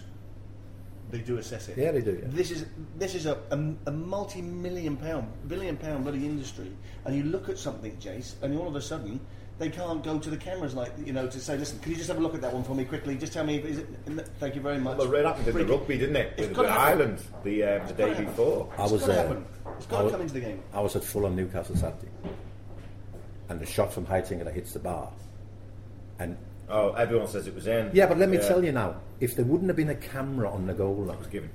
[1.12, 1.78] they do assess it.
[1.78, 2.28] Yeah, they do, yeah.
[2.30, 2.66] This is
[2.98, 6.72] this is a, a, a multi-million pound, billion pound bloody industry,
[7.06, 9.20] and you look at something, Jace, and all of a sudden
[9.58, 12.10] they can't go to the cameras like you know to say, listen, can you just
[12.10, 13.16] have a look at that one for me quickly?
[13.16, 13.88] Just tell me, is it?
[14.40, 14.98] Thank you very much.
[14.98, 16.34] Well, it happened in the rugby, didn't it?
[16.38, 16.78] It's With, gotta with.
[16.78, 18.26] Ireland the, um, the day happen.
[18.26, 18.72] before.
[18.78, 19.28] I It's was gotta there.
[19.28, 19.46] happen.
[19.78, 20.62] It's I got to was- come into the game.
[20.74, 22.12] I was at Fulham Newcastle Saturday,
[23.50, 25.12] and the shot from Heitinga that hits the bar,
[26.20, 26.38] and
[26.70, 27.92] Oh, everyone says it was in.
[27.94, 28.48] yeah, but let me Yeah.
[28.48, 31.20] tell you now, if there wouldn't have been a camera on the goal line, It
[31.20, 31.50] was given.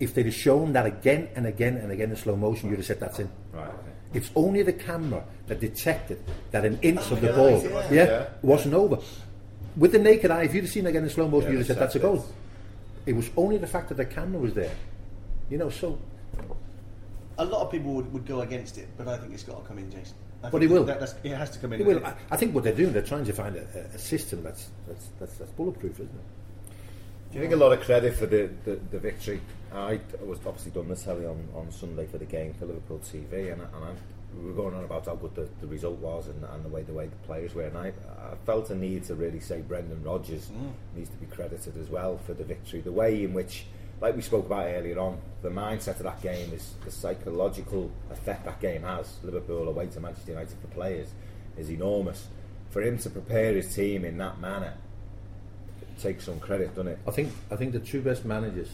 [0.00, 2.86] if they'd have shown that again and again and again in slow motion, you'd have
[2.86, 3.28] said that's in.
[3.52, 3.76] Right, okay.
[4.14, 6.18] It's only the camera that detected
[6.52, 7.68] that an inch of the yeah, ball, yeah.
[7.90, 8.26] yeah, Yeah.
[8.42, 8.98] wasn't over.
[9.76, 11.58] With the naked eye, if you'd have seen it again in slow motion, Yeah, you'd
[11.58, 12.24] have said they that's a goal.
[13.06, 14.70] It was only the fact that the camera was there,
[15.50, 15.68] you know.
[15.68, 15.98] So
[17.36, 19.68] A lot of people would, would go against it, but I think it's got to
[19.68, 20.14] come in, Jason.
[20.44, 20.84] I But it will.
[20.84, 21.80] That, that's, it has to come in.
[21.80, 22.04] It will.
[22.04, 24.68] I, I think what they're doing, they're trying to find a, a, a system that's,
[24.86, 26.24] that's that's that's bulletproof, isn't it?
[27.34, 29.40] Do you think a lot of credit for the, the, the victory?
[29.74, 33.52] I was obviously done this Harry on, on Sunday for the game for Liverpool TV,
[33.52, 33.90] and, I- and I,
[34.38, 36.82] we were going on about how good the, the result was and, and the way
[36.82, 37.64] the way the players were.
[37.64, 40.70] And I, I felt a need to really say Brendan Rodgers mm.
[40.94, 42.80] needs to be credited as well for the victory.
[42.80, 43.66] The way in which,
[44.00, 48.44] like we spoke about earlier on, the mindset of that game is the psychological effect
[48.44, 49.18] that game has.
[49.22, 51.08] Liverpool away to Manchester United for players
[51.56, 52.26] is enormous.
[52.70, 54.74] For him to prepare his team in that manner
[56.00, 56.98] takes some credit, doesn't it?
[57.06, 58.70] I think I think the two best managers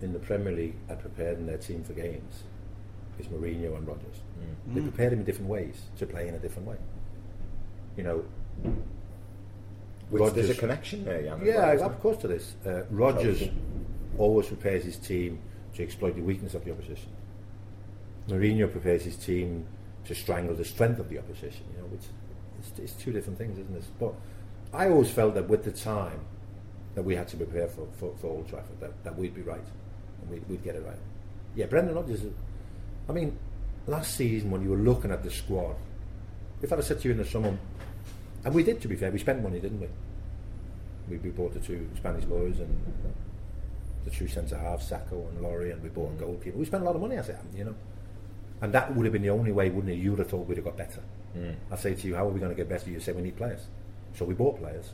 [0.00, 2.42] in the Premier League are preparing their team for games
[3.18, 4.16] is Mourinho and Rodgers.
[4.68, 4.74] Mm.
[4.74, 6.76] They prepare them in different ways to play in a different way.
[7.96, 8.24] You know,
[10.10, 11.40] Which there's a connection there, Jan.
[11.44, 12.54] Yeah, well, of course there is.
[12.66, 13.48] Uh, Rodgers
[14.18, 15.40] always prepares his team
[15.74, 17.08] to exploit the weakness of the opposition.
[18.28, 19.66] Mourinho prepares his team
[20.04, 21.64] to strangle the strength of the opposition.
[21.74, 22.08] You know, it's,
[22.58, 23.84] it's, it's two different things, isn't it?
[23.98, 24.14] But
[24.72, 26.20] I always felt that with the time
[26.94, 29.64] that we had to prepare for, for, for Old Trafford, that, that we'd be right
[30.20, 30.98] and we'd, we'd get it right.
[31.54, 32.20] Yeah, Brendan Rodgers.
[33.08, 33.38] I mean,
[33.86, 35.76] last season when you were looking at the squad,
[36.60, 37.56] if I'd have said to you in the summer,
[38.44, 39.88] and we did, to be fair, we spent money, didn't we?
[41.08, 42.76] we, we bought the two Spanish boys and
[44.04, 46.56] the two centre halves, Sakho and Laurie, and we bought a goalkeeper.
[46.56, 47.74] We spent a lot of money, I said, you know.
[48.60, 49.96] And that would have been the only way, wouldn't it?
[49.96, 51.02] You would have thought we'd have got better.
[51.70, 52.90] I say to you, how are we going to get better?
[52.90, 53.66] You say we need players.
[54.14, 54.90] So we bought players,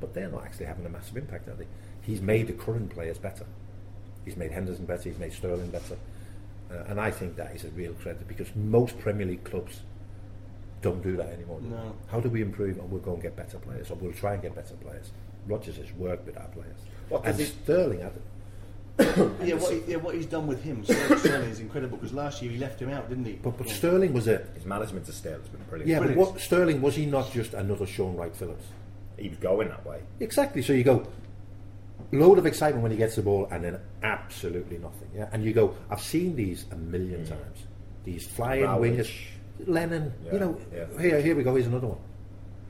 [0.00, 1.66] but they're not actually having a massive impact, are they?
[2.02, 3.46] He's made the current players better.
[4.24, 5.08] He's made Henderson better.
[5.08, 5.96] He's made Sterling better.
[6.70, 9.82] Uh, and I think that is a real credit because most Premier League clubs
[10.82, 11.60] don't do that anymore.
[11.60, 11.68] do?
[11.68, 11.94] No.
[12.08, 12.78] How do we improve?
[12.78, 15.10] And we'll go and get better players, or we'll try and get better players.
[15.46, 16.76] Rodgers has worked with our players.
[17.08, 18.12] What does and he- Sterling had
[19.46, 22.40] Yeah, what, he, yeah, what he's done with him, Sterling Sterling is incredible because last
[22.40, 23.34] year he left him out, didn't he?
[23.34, 23.74] But, but Yeah.
[23.74, 25.88] Sterling was a His management of Stale has been brilliant.
[25.90, 26.00] yeah.
[26.00, 28.64] But what Sterling was he not just another Shaun Wright Phillips?
[29.18, 30.00] He was going that way.
[30.20, 30.62] Exactly.
[30.62, 31.06] So you go
[32.12, 35.10] load of excitement when he gets the ball, and then absolutely nothing.
[35.14, 35.74] Yeah, and you go.
[35.90, 37.28] I've seen these a million mm.
[37.28, 37.66] times.
[38.04, 38.96] These flying Rowling.
[38.96, 39.12] wingers,
[39.66, 40.12] Lennon.
[40.24, 41.00] Yeah, You know, yeah.
[41.00, 41.54] here here we go.
[41.54, 41.98] Here's another one.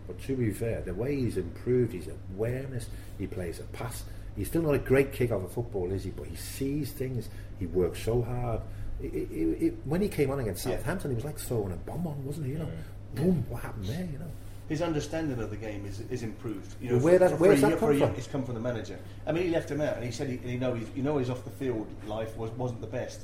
[0.06, 4.04] But to be fair, the way he's improved, his awareness, he plays a pass.
[4.36, 6.10] He's still not a great kick of a football, is he?
[6.10, 7.28] But he sees things.
[7.58, 8.60] He works so hard.
[9.02, 10.76] It, it, it, it- when he came on against Yeah.
[10.76, 12.52] Southampton, he was like throwing a bomb on, wasn't he?
[12.52, 12.68] You know,
[13.14, 14.06] boom, what happened there?
[14.12, 14.30] You know.
[14.68, 16.74] his understanding of the game is, is improved.
[16.80, 18.16] You Well, know, where for- does- where's a that year- come for a year, from?
[18.16, 18.98] It's come from the manager.
[19.26, 21.02] I mean, he left him out, and he said, he, and he know he's, you
[21.02, 23.22] know, his off the field life was wasn't the best.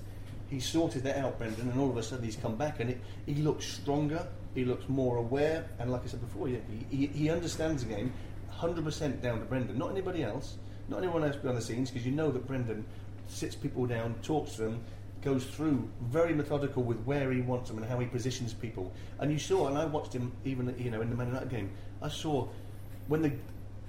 [0.53, 3.01] He sorted that out, Brendan, and all of a sudden he's come back, and it,
[3.25, 4.27] he looks stronger.
[4.55, 8.13] He looks more aware, and like I said before, he, he understands the game.
[8.55, 10.59] 100% down to Brendan, not anybody else,
[10.91, 12.85] not anyone else behind the scenes, because you know that Brendan
[13.29, 14.85] sits people down, talks to them,
[15.23, 18.93] goes through very methodical with where he wants them and how he positions people.
[19.21, 21.71] And you saw, and I watched him even you know in the Man United game.
[22.03, 22.47] I saw
[23.09, 23.33] when the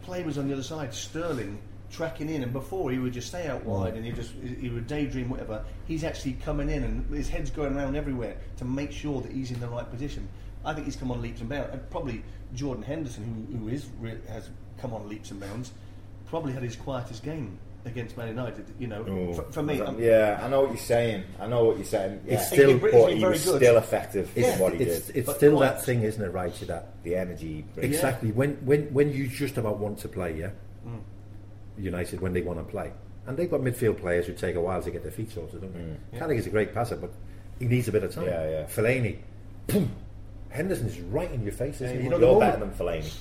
[0.04, 1.60] play was on the other side, Sterling
[1.94, 3.98] tracking in, and before he would just stay out wide mm.
[3.98, 5.64] and he just he would daydream whatever.
[5.88, 9.52] He's actually coming in and his head's going around everywhere to make sure that he's
[9.52, 10.28] in the right position.
[10.66, 11.70] I think he's come on leaps and bounds.
[11.74, 12.24] And probably
[12.56, 13.86] Jordan Henderson, who, who is
[14.28, 15.72] has come on leaps and bounds,
[16.26, 18.66] probably had his quietest game against Man United.
[18.80, 21.26] You know, Oh, for, for me, I'm- um, yeah, I know what you're saying.
[21.40, 22.22] I know what you're saying.
[22.26, 22.36] Yeah.
[22.36, 23.58] It's still- He's he was good.
[23.58, 25.18] still effective in It's, what he it's, did.
[25.18, 25.74] it's But still quiet.
[25.76, 26.54] that thing, isn't it, right?
[26.56, 27.66] To that the energy.
[27.76, 27.94] brings.
[27.94, 28.32] Exactly.
[28.32, 30.52] When when when you just about want to play, yeah.
[31.78, 31.84] Mm.
[31.84, 32.92] United when they want to play,
[33.28, 35.74] and they've got midfield players who take a while to get their feet sorted, don't
[36.12, 36.18] they?
[36.20, 37.12] Carrick is a great passer, but
[37.60, 38.26] he needs a bit of time.
[38.26, 38.28] Mm.
[38.28, 38.66] Yeah, yeah.
[38.66, 39.18] Fellaini,
[39.68, 39.92] boom.
[40.50, 42.04] Henderson is right in your face, isn't he?
[42.04, 43.12] you know you're better than Fellaini,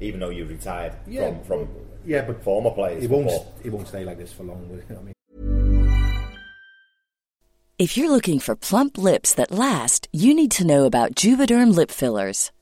[0.00, 1.68] even though you retired Yeah, from, from
[2.06, 3.02] yeah, but former players.
[3.02, 3.26] He won't.
[3.26, 3.46] before.
[3.62, 4.68] He won't stay like this for long.
[4.68, 4.82] Will he?
[4.94, 5.12] I mean,
[7.76, 11.90] If you're looking for plump lips that last, you need to know about Juvederm lip
[11.90, 12.50] fillers.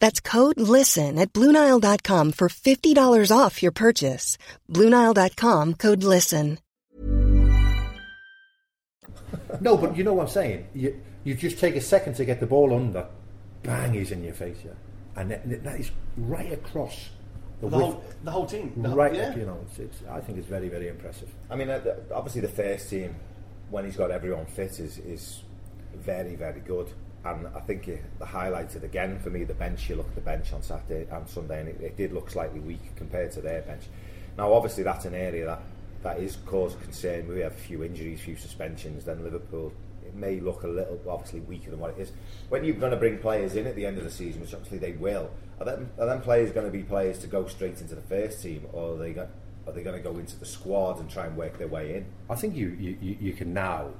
[0.00, 4.36] That's code LISTEN at Bluenile.com for $50 off your purchase.
[4.70, 6.58] Bluenile.com code LISTEN.
[9.60, 10.66] No, but you know what I'm saying.
[10.74, 13.06] You you just take a second to get the ball under,
[13.62, 14.72] bang, he's in your face, yeah,
[15.16, 17.08] and that, that is right across
[17.60, 18.72] the, The width, whole, the whole team.
[18.76, 19.14] The whole- right.
[19.14, 19.34] yeah.
[19.34, 21.28] You know, it's, it's, I think it's very very impressive.
[21.50, 21.80] I mean, uh,
[22.14, 23.16] obviously the first team,
[23.70, 25.42] when he's got everyone fit, is is
[25.94, 26.90] very very good.
[27.26, 29.88] And I think it, the highlighted again for me the bench.
[29.88, 32.60] You look at the bench on Saturday and Sunday, and it, it did look slightly
[32.60, 33.82] weak compared to their bench.
[34.38, 35.60] Now, obviously, that's an area that
[36.02, 37.26] that is cause concern.
[37.26, 39.04] We have a few injuries, few suspensions.
[39.04, 39.72] Then Liverpool,
[40.04, 42.12] it may look a little obviously weaker than what it is.
[42.48, 44.78] When you're going to bring players in at the end of the season, which obviously
[44.78, 47.96] they will, are them, are them players going to be players to go straight into
[47.96, 49.26] the first team, or are they go,
[49.66, 52.06] are they going to go into the squad and try and work their way in?
[52.30, 53.90] I think you, you you can now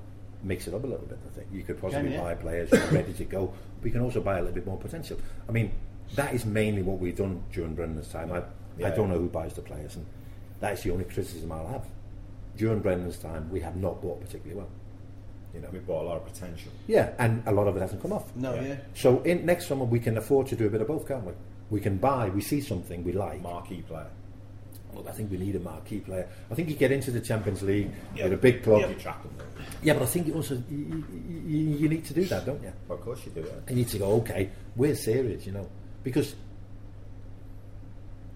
[0.42, 1.18] mix it up a little bit.
[1.27, 2.18] I think you could possibly Can you?
[2.20, 3.53] buy players ready to go.
[3.83, 5.18] We can also buy a little bit more potential.
[5.49, 5.72] I mean,
[6.14, 8.33] that is mainly what we've done during Brendan's time.
[8.33, 8.42] I,
[8.85, 10.07] I don't know who buys the players, and
[10.61, 11.85] that is the only criticism I'll have.
[12.57, 14.68] During Brendan's time, we have not bought particularly well.
[15.55, 16.70] You know, we bought a lot of potential.
[16.87, 18.35] yeah, and a lot of it hasn't come off.
[18.37, 18.77] No, yeah.
[18.94, 21.33] So in next summer we can afford to do a bit of both, can't we?
[21.70, 22.29] We can buy.
[22.29, 23.40] We see something we like.
[23.40, 24.07] Marquee player.
[24.97, 26.27] Well, I think we need a marquee player.
[26.51, 28.25] I think you get into the Champions League Yeah.
[28.25, 28.81] with a big club.
[28.81, 28.97] Them.
[29.83, 31.05] Yeah, but I think you also you,
[31.47, 32.73] you, you need to do that, don't you?
[32.89, 33.63] Of course you do it.
[33.69, 35.69] You need to go, okay, we're serious, you know,
[36.03, 36.35] because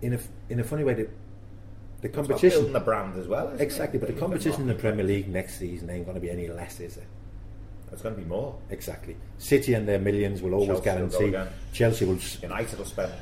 [0.03, 0.21] in a
[0.51, 1.09] in a funny way, the,
[2.03, 3.47] the competition building the brand as well.
[3.49, 4.01] isn't exactly, it?
[4.01, 6.79] but the competition in the Premier League next season ain't going to be any less,
[6.81, 7.07] is it?
[7.91, 8.55] It's going to be more.
[8.69, 9.17] Exactly.
[9.39, 11.25] City and their millions will always Chelsea guarantee.
[11.29, 11.49] again.
[11.73, 13.13] Chelsea will United will spend.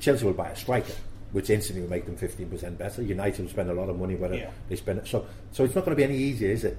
[0.00, 0.92] Chelsea will buy a striker,
[1.32, 3.02] which instantly will make them fifteen percent better.
[3.02, 4.50] United will spend a lot of money, whether Yeah.
[4.68, 5.06] they spend it.
[5.08, 6.76] So, so it's not going to be any easier, is it?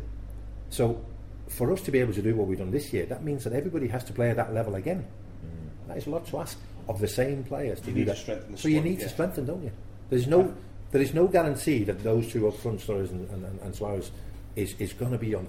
[0.69, 1.03] So,
[1.49, 3.53] for us to be able to do what we've done this year, that means that
[3.53, 5.05] everybody has to play at that level again.
[5.45, 5.87] Mm.
[5.87, 8.11] That is a lot to ask of the same players to You do need to
[8.11, 8.17] that.
[8.17, 9.03] strengthen the so you need yeah.
[9.05, 9.71] to strengthen, don't you?
[10.09, 10.53] There's no,
[10.91, 14.11] there is no guarantee that those two up front, Suarez and, and, and, and Suarez,
[14.55, 15.47] is, is going to be on.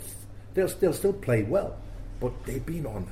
[0.55, 1.77] They'll, they'll still play well,
[2.21, 3.07] but they've been on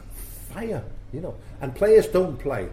[0.51, 1.35] fire, you know.
[1.61, 2.69] And players don't play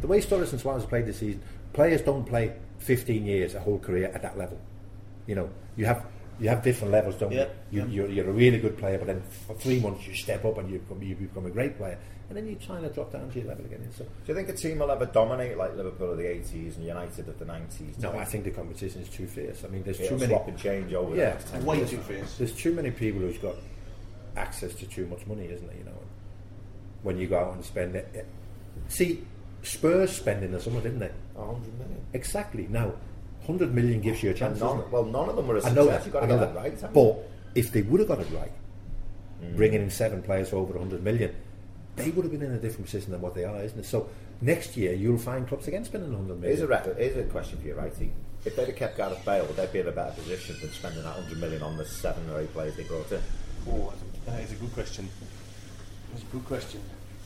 [0.00, 1.42] the way Suarez and Suarez played this season.
[1.72, 4.58] Players don't play 15 years, a whole career at that level.
[5.26, 6.04] You know, you have
[6.40, 7.82] you have different levels, don't Yeah, you?
[7.82, 7.92] you yeah.
[7.94, 10.70] you're, you're a really good player, but then for three months you step up and
[10.70, 13.38] you become, you become a great player, and then you're trying to drop down to
[13.38, 13.86] your level again.
[13.94, 16.86] So, Do you think a team will ever dominate like Liverpool of the 80s and
[16.86, 17.98] United of the 90s?
[17.98, 19.64] No, I think the competition is too fierce.
[19.64, 20.32] I mean, there's it'll too many.
[20.34, 21.90] swap and change over the Yeah, next Way years?
[21.90, 22.36] too fierce.
[22.38, 23.56] There's too many people who's got
[24.36, 25.76] access to too much money, isn't there?
[25.76, 25.98] You know,
[27.02, 28.26] when you go out and spend it.
[28.88, 29.24] See,
[29.62, 31.10] Spurs spending the summer, didn't they?
[31.46, 32.00] 100 million.
[32.12, 32.66] Exactly.
[32.68, 32.92] Now,
[33.46, 34.60] 100 million gives you a chance.
[34.60, 36.04] None, well, none of them were a I success.
[36.04, 36.54] You've got I to know get that.
[36.54, 36.80] that right.
[36.80, 37.12] haven't you?
[37.14, 38.52] but if they would have got it right,
[39.42, 39.56] mm.
[39.56, 41.34] bringing in seven players for over 100 million,
[41.96, 43.86] they would have been in a different position than what they are, isn't it?
[43.86, 44.08] So
[44.40, 46.56] next year you'll find clubs again spending 100 million.
[46.56, 48.12] Here's a, record, here's a question for you, Righty.
[48.44, 51.02] If they'd have kept Gareth Bale, would they be in a better position than spending
[51.02, 53.20] that 100 million on the seven or eight players they brought in?
[53.68, 53.92] Oh,
[54.26, 55.08] that is a good question.
[56.10, 56.80] That's a good question.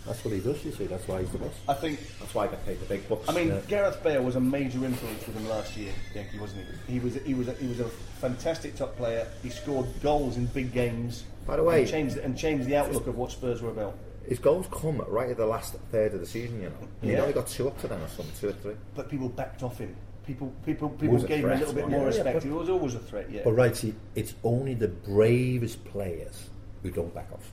[0.06, 0.84] That's what he does, you see.
[0.86, 1.54] That's why he's the boss.
[1.68, 1.98] I think.
[2.20, 3.28] That's why I get paid the big bucks.
[3.28, 3.60] I mean, Yeah.
[3.68, 6.94] Gareth Bale was a major influence with him last year, Yankee, wasn't he?
[6.94, 7.14] He was.
[7.24, 7.48] He was.
[7.48, 7.88] A, he was a
[8.20, 9.26] fantastic top player.
[9.42, 11.24] He scored goals in big games.
[11.46, 13.94] By the way- and changed and changed the outlook of what Spurs were about.
[14.26, 16.88] his goals come right at the last third of the season, you know.
[17.02, 17.20] He Yeah.
[17.20, 18.74] only got two up to them or something, two or three.
[18.94, 19.94] But people backed off him.
[20.26, 22.04] people people people gave him a little bit more he?
[22.04, 22.34] Yeah, respect.
[22.36, 23.30] but- he was always a threat.
[23.30, 23.42] Yeah.
[23.44, 26.48] But right, see, it's only the bravest players
[26.82, 27.50] who don't back off.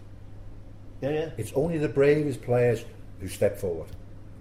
[1.01, 1.29] Yeah, yeah.
[1.37, 2.85] It's only the bravest players
[3.19, 3.89] who step forward.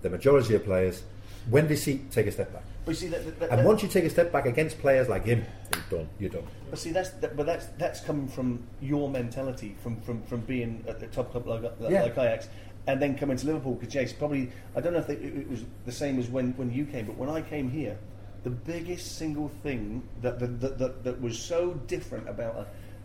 [0.02, 1.02] The majority of players,
[1.48, 2.62] when they see, take a step back.
[2.84, 5.08] But you see that, that, that And once you take a step back against players
[5.08, 5.44] like him,
[5.74, 6.08] you're done.
[6.18, 6.46] You're done.
[6.70, 10.84] But see, that's that, but that's that's coming from your mentality, from from, from being
[10.88, 12.02] at the top club like, like, Yeah.
[12.02, 12.48] like Ajax,
[12.86, 13.74] and then coming to Liverpool.
[13.74, 16.72] Because Jace, probably I don't know if it, it was the same as when, when
[16.72, 17.98] you came, but when I came here,
[18.44, 22.64] the biggest single thing that that, that, that, that was so different about uh,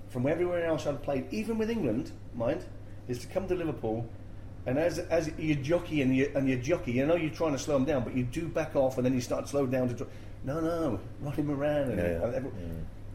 [0.10, 2.64] from everywhere else I'd played, even with England, mind,
[3.08, 4.08] is to come to Liverpool.
[4.68, 7.60] And as as you jockey and you and you jockey, you know you're trying to
[7.60, 9.90] slow him down, but you do back off, and then you start to slow down
[9.96, 10.08] to.
[10.44, 12.24] No, no, run him around and, Yeah, yeah.
[12.26, 12.52] and every-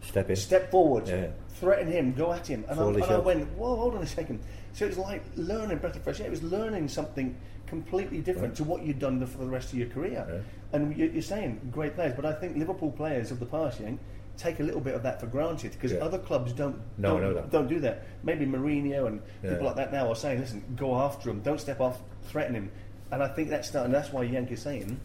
[0.03, 0.37] Step in.
[0.37, 1.27] step forward, Yeah.
[1.51, 2.65] threaten him, go at him.
[2.69, 4.41] And, I, and I went, whoa, hold on a second.
[4.73, 6.27] So it's like learning breath of fresh air.
[6.27, 9.89] It was learning something completely different to what you'd done for the rest of your
[9.91, 10.43] career.
[10.73, 13.99] And you- you're saying great players, but I think Liverpool players of the past, Yang,
[14.41, 15.99] take a little bit of that for granted because Yeah.
[15.99, 17.47] other clubs don't No, don't, no, no.
[17.51, 18.03] don't do that.
[18.23, 19.51] Maybe Mourinho and Yeah.
[19.51, 22.71] people like that now are saying, listen, go after him, don't step off, threaten him.
[23.13, 24.99] And I think that's not, and That's why Yank is saying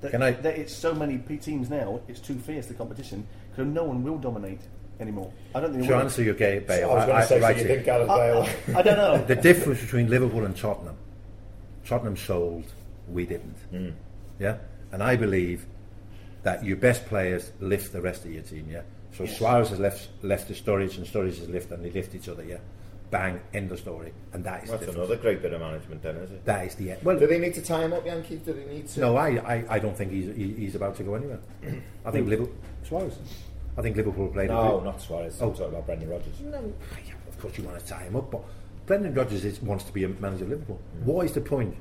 [0.00, 2.00] that, Can I- that it's so many P teams now.
[2.08, 4.60] It's too fierce the competition because no one will dominate
[5.00, 5.30] anymore.
[5.54, 5.84] I don't think.
[5.84, 6.02] To they will.
[6.02, 7.66] answer your gay Bale, I was going to say, so you here.
[7.66, 8.48] think Gareth I, Bale?
[8.74, 9.24] I, I don't know.
[9.26, 10.96] the difference between Liverpool and Tottenham,
[11.84, 12.64] Tottenham sold,
[13.08, 13.56] we didn't.
[13.70, 13.90] Hmm.
[14.40, 14.56] Yeah,
[14.92, 15.66] and I believe
[16.44, 18.66] that your best players lift the rest of your team.
[18.70, 22.14] Yeah, so Suarez has left left the Sturridge and Sturridge has lifted, and they lift
[22.14, 22.44] each other.
[22.44, 22.58] Yeah,
[23.10, 26.16] bang, end of story, and that is That's the another great bit of management, then,
[26.16, 26.44] is it?
[26.44, 27.02] That is the end.
[27.02, 28.40] Well, Do they need to tie him up, Yankees?
[28.40, 29.00] Do they need to?
[29.00, 31.40] no, I, I, I don't think he's he, he's about to go anywhere.
[32.04, 32.54] I think Liverpool
[32.84, 33.18] Suarez.
[33.76, 34.50] I think Liverpool played.
[34.50, 35.36] a No, good- not Suarez.
[35.40, 35.48] Oh.
[35.48, 36.40] I'm talking about Brendan Rodgers.
[36.40, 36.72] No,
[37.06, 38.42] yeah, of course you want to tie him up, but
[38.86, 40.78] Brendan Rodgers is, wants to be a manager of Liverpool.
[40.98, 41.04] Mm.
[41.06, 41.74] What is the point?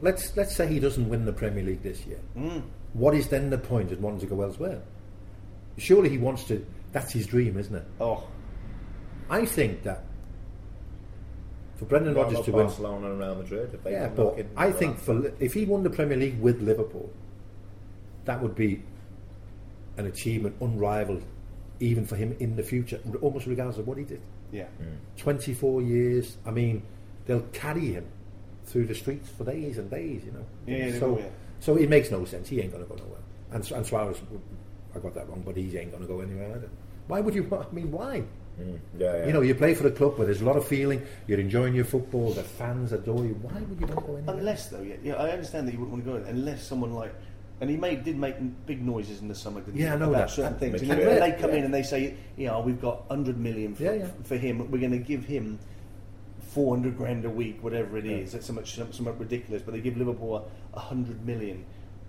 [0.00, 2.20] Let's let's say he doesn't win the Premier League this year.
[2.36, 2.62] Mm.
[2.94, 4.80] What is then the point in wanting to go elsewhere?
[5.76, 6.64] Surely he wants to.
[6.92, 7.84] That's his dream, isn't it?
[8.00, 8.26] Oh,
[9.30, 10.04] I think that
[11.76, 13.70] for Brendan What Rodgers about to win, Barcelona and Real Madrid.
[13.72, 16.60] If they yeah, come but I think for if he won the Premier League with
[16.60, 17.10] Liverpool,
[18.24, 18.82] that would be
[19.96, 21.24] an achievement unrivaled,
[21.80, 24.20] even for him in the future, almost regardless of what he did.
[24.50, 24.64] yeah.
[24.64, 24.96] Hmm.
[25.18, 26.36] 24 years.
[26.46, 26.82] I mean,
[27.26, 28.06] they'll carry him
[28.64, 30.44] through the streets for days and days, you know.
[30.66, 31.28] Yeah, yeah, they so, will, yeah.
[31.60, 32.48] So it makes no sense.
[32.48, 33.20] He ain't going to go nowhere.
[33.52, 34.20] And, and Suarez,
[34.94, 36.70] I got that wrong, but he ain't going to go anywhere either.
[37.06, 37.48] Why would you?
[37.50, 38.22] I mean, why?
[38.60, 39.26] Mm, yeah, yeah.
[39.26, 41.00] You know, you play for the club where there's a lot of feeling.
[41.26, 42.32] You're enjoying your football.
[42.32, 43.34] The fans adore you.
[43.34, 44.36] Why would you want to go anywhere?
[44.36, 46.36] Unless though, yeah, yeah, I understand that you wouldn't want to go in.
[46.36, 47.14] Unless someone like,
[47.60, 48.34] and he made did make
[48.66, 49.60] big noises in the summer.
[49.60, 50.30] Didn't Yeah, he, I know about that.
[50.30, 50.82] certain things.
[50.82, 53.92] And then they come in and they say, yeah, we've got hundred million for, Yeah,
[53.92, 54.08] yeah.
[54.24, 54.70] for him.
[54.70, 55.58] We're going to give him.
[56.48, 59.62] 400 grand a week, whatever it is, that's so much, somewhat ridiculous.
[59.62, 60.36] But they give Liverpool
[60.74, 61.64] a, a hundred million.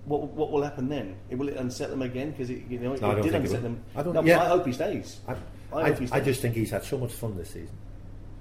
[0.06, 1.16] What, what will happen then?
[1.30, 3.44] It will it unset them again because you know, it, No, I don't did think
[3.46, 3.84] it unset them.
[3.96, 4.42] I don't- no, yeah.
[4.42, 5.20] I hope he stays.
[5.28, 5.36] I, I
[5.82, 7.78] I, hope he I just think he's had so much fun this season,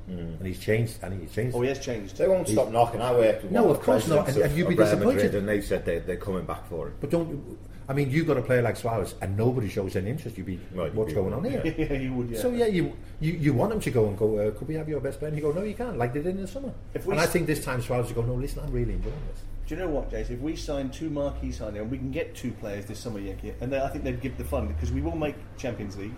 [0.09, 0.39] mm.
[0.39, 0.99] and he's changed.
[1.03, 1.57] And he's changed.
[1.57, 2.17] Oh, he has changed.
[2.17, 3.03] They won't stop knocking.
[3.03, 5.15] I worked with No, of course not, presidents and- and you'd be disappointed.
[5.15, 6.95] Madrid, and they said they, they're coming back for it.
[7.01, 7.59] But don't.
[7.89, 10.37] I mean, you've got a player like Suarez, and nobody shows any interest.
[10.37, 11.63] You'd be, Well, what's going on here?
[11.79, 12.29] yeah, he would.
[12.29, 12.39] Yeah.
[12.39, 14.37] So yeah, you, you you want him to go and go.
[14.37, 15.31] Uh, could we have your best player?
[15.31, 15.97] And you go, no, you can't.
[15.97, 16.73] Like they did in the summer.
[16.95, 19.43] And I think this time Suarez will go, no, listen, I'm really enjoying this.
[19.67, 20.37] Do you know what, Jason?
[20.37, 23.53] If we sign two marquee signings, and we can get two players this summer, Yankee,
[23.61, 26.15] and then I think they'd give the fun because we will make Champions League,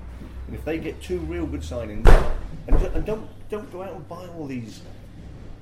[0.46, 2.06] and if they get two real good signings,
[2.66, 4.80] and, and don't don't go out and buy all these.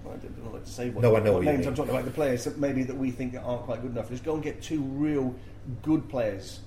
[0.09, 0.90] Well, I don't know what to say.
[0.90, 1.68] What, No, I know what what names mean.
[1.68, 2.05] I'm talking about.
[2.05, 4.09] The players that maybe that we think aren't quite good enough.
[4.09, 5.35] Just go and get two real
[5.83, 6.61] good players.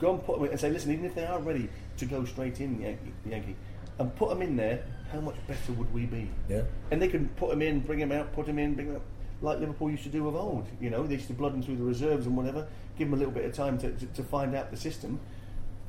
[0.00, 1.68] Go and put them in and say, listen, even if they are ready
[1.98, 3.56] to go straight in, Yankee, Yankee
[3.98, 6.30] and put them in there, how much better would we be?
[6.48, 6.62] Yeah.
[6.90, 9.02] And they can put them in, bring them out, put them in, bring him out,
[9.40, 10.66] like Liverpool used to do of old.
[10.80, 12.66] You know, they used to blood them through the reserves and whatever,
[12.98, 15.20] give them a little bit of time to, to, to find out the system.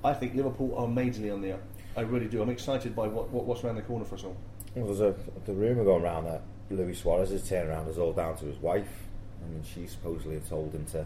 [0.03, 1.62] I think Liverpool are majorly on the up.
[1.97, 2.41] I really do.
[2.41, 4.38] I'm excited by what, what what's around the corner for us all.
[4.75, 8.45] Well, there's a the rumour going around that Luis Suarez's turnaround is all down to
[8.45, 8.88] his wife.
[9.43, 11.06] I mean, she supposedly had told him to,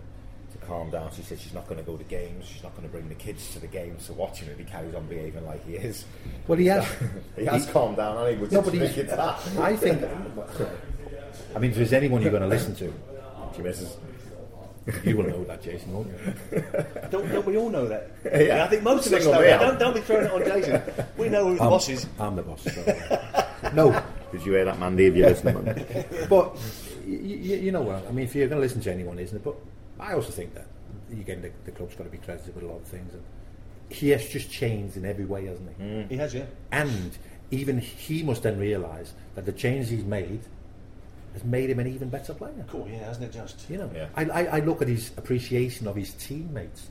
[0.51, 1.11] to calm down.
[1.13, 2.45] She said she's not going to go to games.
[2.47, 4.63] She's not going to bring the kids to the games to watch him if he
[4.63, 6.05] carries on behaving like he is.
[6.47, 6.85] Well, he has.
[7.35, 8.17] He has calmed down.
[8.17, 8.51] I think.
[8.51, 9.39] No, but he's, it's that.
[9.59, 10.03] I think.
[11.55, 12.93] I mean, if there's anyone you're going to listen to,
[13.55, 13.97] She misses.
[15.03, 16.63] you will know that, Jason, won't you?
[17.11, 18.09] Don't, don't we all know that?
[18.25, 18.63] Yeah.
[18.63, 19.59] I think most of us know that.
[19.59, 20.81] Don't, don't be throwing it on Jason.
[21.17, 22.05] We know who the I'm, boss is.
[22.19, 22.63] I'm the boss.
[22.63, 24.01] so- no,
[24.31, 25.05] Did you hear that, Mandy?
[25.07, 25.85] If you're listening, man.
[26.29, 26.59] but y-
[27.05, 28.05] y- you know what?
[28.07, 29.43] I mean, if you're going to listen to anyone, isn't it?
[29.43, 29.55] But
[29.99, 30.67] I also think that
[31.11, 33.13] again, the, the club's got to be credited with a lot of things.
[33.13, 33.23] And
[33.89, 35.83] he has just changed in every way, hasn't he?
[35.83, 36.09] Mm.
[36.09, 36.45] He has, yeah.
[36.71, 37.17] And
[37.51, 40.41] even he must then realise that the changes he's made
[41.33, 42.65] has made him an even better player.
[42.69, 43.67] Cool, yeah, hasn't it just?
[43.69, 44.07] You know, Yeah.
[44.15, 46.87] I, I, I look at his appreciation of his teammates.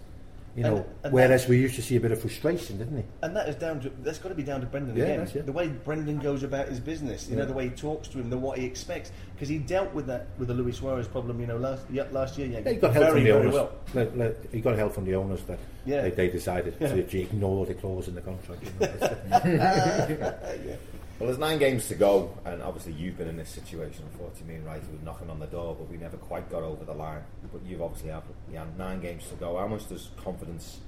[0.59, 2.97] You know, And- and whereas that- we used to see a bit of frustration, didn't
[2.97, 3.05] he?
[3.23, 5.29] And that is down to that's got to be down to Brendan Yeah, again.
[5.33, 5.43] yeah.
[5.43, 8.29] The way Brendan goes about his business, you know, the way he talks to him,
[8.29, 11.47] the what he expects, because he dealt with that with the Luis Suarez problem, you
[11.47, 12.49] know, last yeah, last year.
[12.49, 13.55] Yeah, Yeah, he got help very from the owners.
[13.55, 13.71] well.
[13.95, 16.03] Let- let- he got help from the owners that Yeah.
[16.03, 16.89] they, they decided Yeah.
[17.03, 18.65] to ignore the clause in the contract.
[18.65, 18.87] You know,
[20.65, 20.79] It's-
[21.19, 24.05] Well, there's nine games to go, and obviously you've been in this situation.
[24.13, 26.85] Unfortunately, me and Wright were knocking on the door, but we never quite got over
[26.85, 27.23] the line.
[27.53, 29.59] But you've obviously had yeah, nine games to go.
[29.59, 30.79] How much does confidence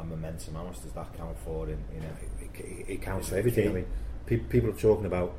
[0.00, 0.56] and momentum?
[0.56, 1.68] How much does that count for?
[1.68, 3.68] In, in a, it, it counts for everything.
[3.68, 3.86] I mean,
[4.26, 5.36] pe- people are talking about,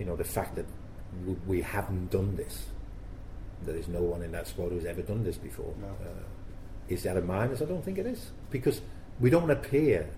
[0.00, 0.66] you know, the fact that
[1.24, 2.66] we, we haven't done this.
[3.64, 5.72] There is no one in that squad who's ever done this before.
[5.80, 5.86] No.
[5.86, 6.24] Uh,
[6.88, 7.62] is that a minus?
[7.62, 8.80] I don't think it is because
[9.20, 10.10] we don't appear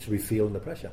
[0.00, 0.90] to be feeling the pressure.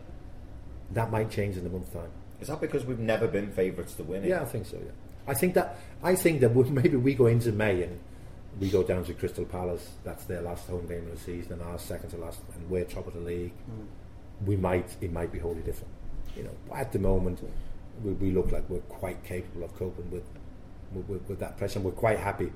[0.93, 2.09] That might change in a month's time.
[2.41, 4.29] is that because we've never been favourites to win it?
[4.29, 4.77] Yeah, I think so.
[4.77, 4.91] Yeah,
[5.27, 7.99] I think that I think that maybe we go into May and
[8.59, 9.89] we go down to Crystal Palace.
[10.03, 12.85] That's their last home game of the season, and our second to last, and we're
[12.85, 13.53] top of the league.
[13.69, 13.85] Mm.
[14.45, 15.93] We might it might be wholly different.
[16.35, 17.39] You know, at the moment,
[18.03, 20.23] we, we look like we're quite capable of coping with
[20.93, 21.79] with, with, with that pressure.
[21.79, 22.51] And we're quite happy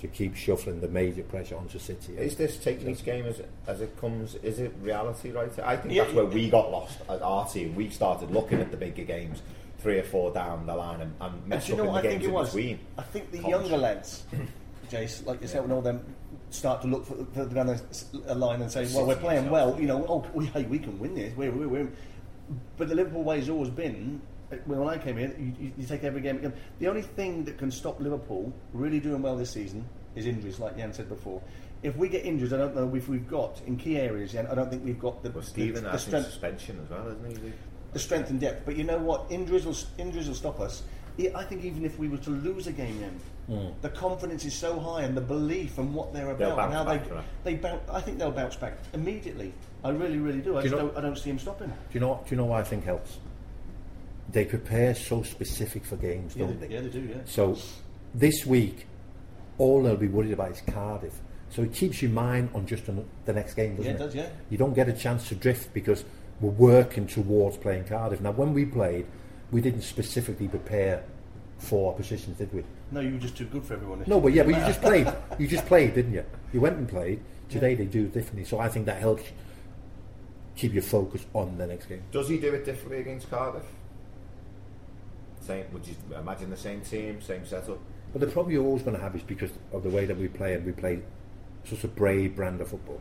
[0.00, 2.16] to keep shuffling the major pressure onto City.
[2.16, 4.36] Is this taking each game as, as it comes?
[4.36, 5.50] Is it reality, right?
[5.60, 7.74] I think Yeah, that's where we got lost at our team.
[7.74, 9.42] We started looking at the bigger games,
[9.78, 12.02] three or four down the line, and, and And messed do up know in what
[12.02, 12.48] the I games think it in was?
[12.54, 12.78] between.
[12.96, 13.50] I think the Comms.
[13.50, 14.24] younger lads,
[14.90, 16.00] Jace, like yourself and all them,
[16.50, 19.44] start to look for, for down the s- a line and say, "Well, we're playing
[19.46, 19.72] themselves.
[19.72, 19.80] well.
[19.80, 21.36] You know, oh, we, hey, we can win this.
[21.36, 21.88] We're, we're, we're."
[22.78, 24.22] But the Liverpool way has always been.
[24.52, 26.36] Uh, When I came in, you, you, you take every game.
[26.38, 26.52] again.
[26.78, 30.76] The only thing that can stop Liverpool really doing well this season is injuries, like
[30.76, 31.40] Jan said before.
[31.82, 34.32] If we get injuries, I don't know if we've got in key areas.
[34.32, 37.06] Jan, I don't think we've got the, Well, the, Stephen the strength suspension as well,
[37.08, 37.52] isn't he?
[37.92, 38.66] the strength and depth.
[38.66, 39.26] But you know what?
[39.30, 40.82] Injuries will injuries will stop us.
[41.34, 43.00] I think even if we were to lose a game,
[43.48, 46.84] then the confidence is so high and the belief and what they're about and how
[46.84, 47.24] back, they right?
[47.44, 47.82] they bounce.
[47.90, 49.52] I think they'll bounce back immediately.
[49.82, 50.58] I really, really do.
[50.58, 51.68] I do don't, I don't see him stopping.
[51.68, 52.20] Do you know?
[52.24, 53.18] Do you know what I think helps?
[54.30, 56.74] They prepare so specific for games, Yeah, don't they, they?
[56.74, 57.00] yeah, they do.
[57.00, 57.16] Yeah.
[57.24, 57.56] So
[58.14, 58.86] this week,
[59.56, 61.14] all they'll be worried about is Cardiff.
[61.50, 63.94] So it keeps your mind on just on the next game, doesn't it?
[63.98, 64.04] Yeah, it?
[64.04, 64.28] it does, yeah.
[64.50, 66.04] You don't get a chance to drift because
[66.40, 68.20] we're working towards playing Cardiff.
[68.20, 69.06] Now, when we played,
[69.50, 71.02] we didn't specifically prepare
[71.58, 72.62] for our positions, did we?
[72.90, 74.04] No, you were just too good for everyone.
[74.06, 75.10] No, but yeah, but you just played.
[75.38, 76.24] You just played, didn't you?
[76.52, 77.20] You went and played.
[77.48, 78.44] Today they do it differently.
[78.44, 79.22] So I think that helps
[80.54, 82.02] keep your focus on the next game.
[82.12, 83.62] Does he do it differently against Cardiff?
[85.48, 85.64] Same?
[85.72, 87.78] Would you imagine the same team, same setup?
[88.12, 90.28] But the problem you're always going to have is because of the way that we
[90.28, 91.00] play, and we play
[91.64, 93.00] such a brave brand of football.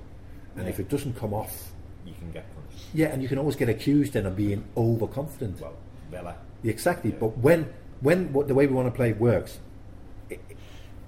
[0.55, 1.71] And if it doesn't come off,
[2.05, 2.85] You can get punished.
[2.93, 5.59] yeah, and you can always get accused then of being overconfident.
[5.59, 5.73] Well,
[6.09, 6.35] Villa.
[6.63, 7.11] Exactly.
[7.11, 7.67] But when
[7.99, 9.59] when what, the way we want to play works,
[10.29, 10.39] it,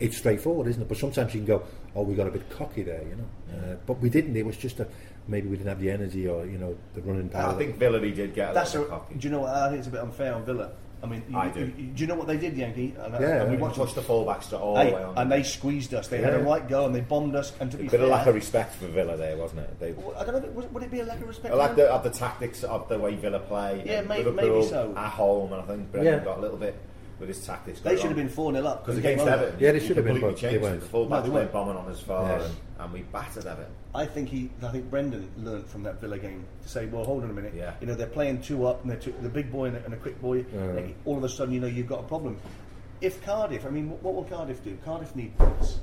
[0.02, 0.90] it's straightforward, isn't it?
[0.90, 1.64] But sometimes you can go,
[1.96, 3.30] oh, we got a bit cocky there, you know.
[3.58, 4.36] Uh, but we didn't.
[4.36, 4.88] It was just a
[5.30, 7.54] maybe we didn't have the energy or you know the running power.
[7.54, 9.16] I think Villa did get a That's a, little bit cocky.
[9.20, 9.56] do you know what?
[9.56, 10.72] I think it's a bit unfair on Villa.
[11.02, 11.62] I mean, you, I do.
[11.62, 12.94] You, you- do you know what they did, Yankee?
[13.00, 13.62] And, uh, Yeah, and we yeah.
[13.62, 15.18] watched Pushed the fullback straight all Hey, the way on.
[15.18, 16.08] and they squeezed us.
[16.10, 16.44] They had a Yeah.
[16.44, 17.54] right go and they bombed us.
[17.62, 19.80] And to be a bit fair, of lack of respect for Villa there, wasn't it?
[19.80, 20.38] They, Well, I don't know.
[20.40, 21.54] if it- Would, would it be a lack of respect?
[21.54, 23.82] I like for the, of the tactics of the way Villa play.
[23.86, 24.94] Yeah, and may- maybe so.
[24.98, 26.24] At home, and I think Brendan Yeah.
[26.26, 26.76] got a little bit
[27.20, 27.80] with his tactics.
[27.82, 29.88] They going should have been 4 0 up Because because against Everton, Yeah, they he
[29.88, 30.64] should have been, completely but they changed.
[30.64, 30.80] weren't.
[30.82, 31.52] The fullback No, they were weren't.
[31.52, 32.44] bombing on as far, Yeah.
[32.46, 33.72] and, and we battered Everton.
[33.94, 37.24] I think he, I think Brendan learnt from that Villa game to say, well, hold
[37.24, 37.54] on a minute.
[37.56, 37.74] Yeah.
[37.82, 39.94] You know, they're playing two up, and they're two, the big boy and the, and
[39.94, 40.46] the quick boy.
[40.54, 42.38] and all of a sudden, you know, you've got a problem.
[43.02, 44.78] If Cardiff, I mean, what, what will Cardiff do?
[44.86, 45.80] Cardiff need points.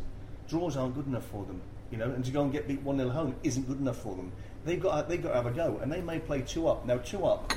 [0.49, 1.61] Draws aren't good enough for them.
[1.91, 4.14] You know, and to go and get beat one 0 home isn't good enough for
[4.16, 4.32] them.
[4.64, 6.84] They've got, they've got to have a go, and they may play two up.
[6.84, 7.53] Now, two up.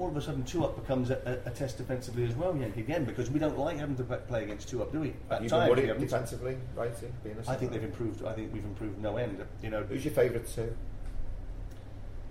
[0.00, 2.80] All of a sudden, two up becomes a, a, a test defensively as well, Yankee,
[2.80, 5.12] again, because we don't like having to play- against two up, do we?
[5.30, 6.02] At You times, we worry haven't.
[6.02, 6.90] defensively, right?
[7.22, 8.24] Being a I think they've improved.
[8.24, 9.44] I think we've improved no end.
[9.62, 10.74] You know, Who's your favourite two?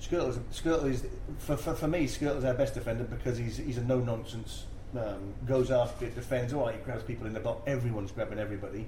[0.01, 1.05] Skrtel, Skrtel is
[1.37, 2.07] for, for, for me.
[2.07, 4.65] Skrtel's our best defender because he's he's a no nonsense.
[4.97, 6.51] Um, goes after it, defends.
[6.53, 7.61] All right, he grabs people in the box.
[7.67, 8.87] Everyone's grabbing everybody,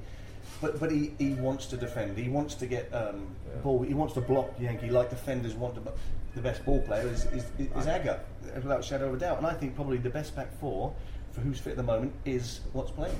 [0.61, 2.17] but but he, he wants to defend.
[2.17, 3.81] He wants to get um, ball.
[3.81, 5.81] He wants to block Yankee like defenders want to.
[5.81, 5.97] But
[6.35, 8.19] the best ball player is is, is, is Agger,
[8.55, 9.37] without a shadow of a doubt.
[9.39, 10.93] And I think probably the best back four
[11.31, 13.15] for who's fit at the moment is what's playing.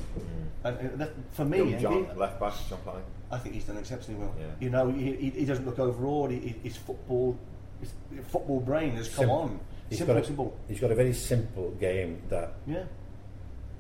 [0.63, 3.01] And, and that, for me, Young Yankee, John, left back, John Pine.
[3.31, 4.35] I think he's done exceptionally well.
[4.37, 4.45] Yeah.
[4.59, 6.31] You know, he, he, he doesn't look overawed.
[6.31, 7.39] He, he, his football,
[7.79, 7.93] his
[8.27, 9.35] football brain has come Simple.
[9.37, 9.59] on.
[9.87, 10.57] He's simple, got a, simple.
[10.67, 12.83] He's got a very simple game that Yeah.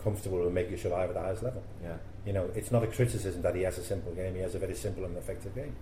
[0.01, 1.63] comfortable will make you survive at the highest level.
[1.83, 1.97] Yeah.
[2.25, 4.35] You know, it's not a criticism that he has a simple game.
[4.35, 5.75] He has a very simple and effective game.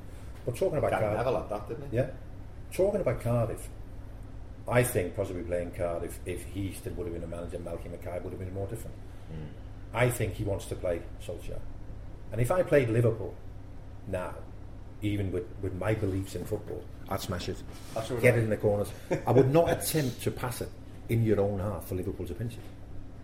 [0.45, 1.97] But talking about Gary Cardiff, Neville had that, didn't he?
[1.97, 2.09] yeah,
[2.73, 3.69] talking about Cardiff,
[4.67, 8.19] I think possibly playing Cardiff, if he still would have been a manager, Malky Mackay
[8.23, 8.95] would have been more different.
[9.29, 9.45] Hmm.
[9.93, 11.59] I think he wants to play Solskjaer.
[12.31, 13.35] And if I played Liverpool
[14.07, 14.35] now,
[15.01, 17.57] even with, with my beliefs in football, I'd smash it.
[17.95, 18.91] That's all Get it in the corners.
[19.27, 20.69] I would not attempt to pass it
[21.09, 22.59] in your own half for Liverpool to pinch it.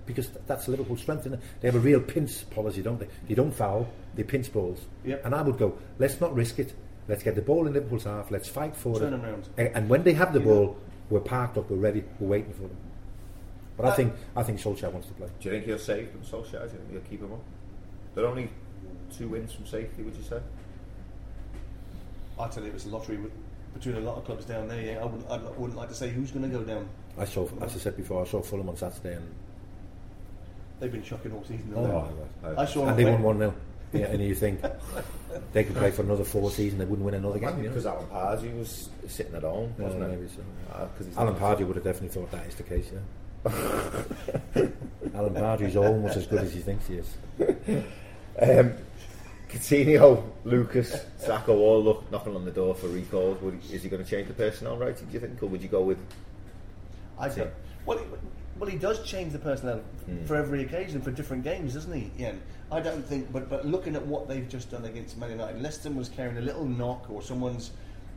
[0.06, 1.22] Because th- that's Liverpool's strength.
[1.22, 1.40] Isn't it?
[1.62, 3.08] They have a real pinch policy, don't they?
[3.28, 4.80] They don't foul, they pinch balls.
[5.04, 5.26] Yep.
[5.26, 6.74] And I would go, let's not risk it.
[7.08, 8.30] Let's get the ball in Liverpool's half.
[8.32, 9.12] Let's fight for Turn it.
[9.18, 9.50] them round.
[9.58, 10.78] A- And when they have the You ball,
[11.10, 12.78] we're parked up, we're ready, we're waiting for them.
[13.78, 15.28] But I Uh, think I think Solskjaer wants to play.
[15.40, 16.52] Do you think he'll save them, Solskjaer?
[16.52, 17.42] Do you think he'll keep them up?
[18.16, 18.50] They're only
[19.16, 20.40] two wins from safety, would you say?
[22.40, 23.20] I tell you, it was a lottery
[23.74, 24.82] between a lot of clubs down there.
[24.82, 26.88] Yeah, I wouldn't, I wouldn't like to say who's going to go down.
[27.18, 29.30] I saw, as I said before, I saw Fulham on Saturday, and,
[30.86, 31.74] They've been shocking all season.
[31.76, 32.50] Oh, haven't they?
[32.50, 32.58] right.
[32.60, 33.56] I saw and they them won one 0
[33.94, 34.62] Yeah, and you think
[35.52, 37.58] they could play for another four seasons, they wouldn't win another game.
[37.58, 37.70] You know?
[37.70, 40.30] Because Alan Pardew was sitting at home, wasn't maybe it?
[40.30, 40.42] so.
[40.72, 42.92] Uh, 'cause he's Alan not- Pardew would have definitely thought that is the case.
[42.94, 43.02] Yeah.
[45.16, 47.16] Alan Pardew's almost as good as he thinks he is.
[48.40, 48.74] Um,
[49.50, 53.42] Coutinho, Lucas, Sakho all look knocking on the door for recalls.
[53.42, 54.96] Would he, is he going to change the personnel right?
[54.96, 55.42] do you think?
[55.42, 55.98] Or would you go with.
[57.18, 57.50] I don't.
[57.88, 58.04] Well, he-
[58.58, 60.26] well, he does change the personnel hmm.
[60.26, 62.12] for every occasion for different games, doesn't he?
[62.20, 62.42] Ian?
[62.72, 65.82] I don't think, but but looking at what they've just done against Man United, unless
[65.82, 67.72] someone was carrying a little knock or someone's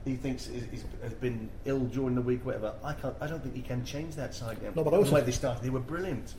[0.04, 2.72] he thinks is, is, has been ill during the week, whatever.
[2.82, 3.14] I can't.
[3.20, 4.62] I don't think he can change that side.
[4.62, 4.70] Now.
[4.74, 6.34] No, but also- the way they started, they were brilliant.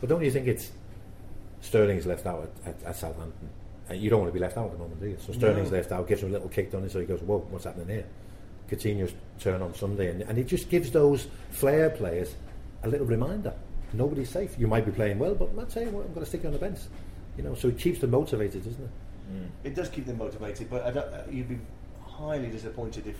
[0.00, 0.70] But don't you think it's
[1.60, 3.48] Sterling's left out at, at, at Southampton?
[3.88, 5.18] And you don't want to be left out at the moment, do you?
[5.24, 5.76] So Sterling's No.
[5.76, 7.88] left out, gives him a little kick on it, so he goes, "Whoa, what's happening
[7.88, 8.06] here?"
[8.70, 12.34] Coutinho's turn on Sunday, and, and it just gives those flair players
[12.86, 13.54] a little reminder:
[13.92, 14.58] nobody's safe.
[14.58, 16.58] You might be playing well, but saying what, I'm going to stick you on the
[16.58, 16.78] bench.
[17.36, 18.90] You know, so it keeps them motivated, doesn't it?
[19.32, 19.48] Mm.
[19.64, 21.58] It does keep them motivated, but you'd be
[22.06, 23.16] highly disappointed if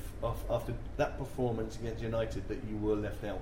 [0.51, 3.41] after that performance against United that you were left out.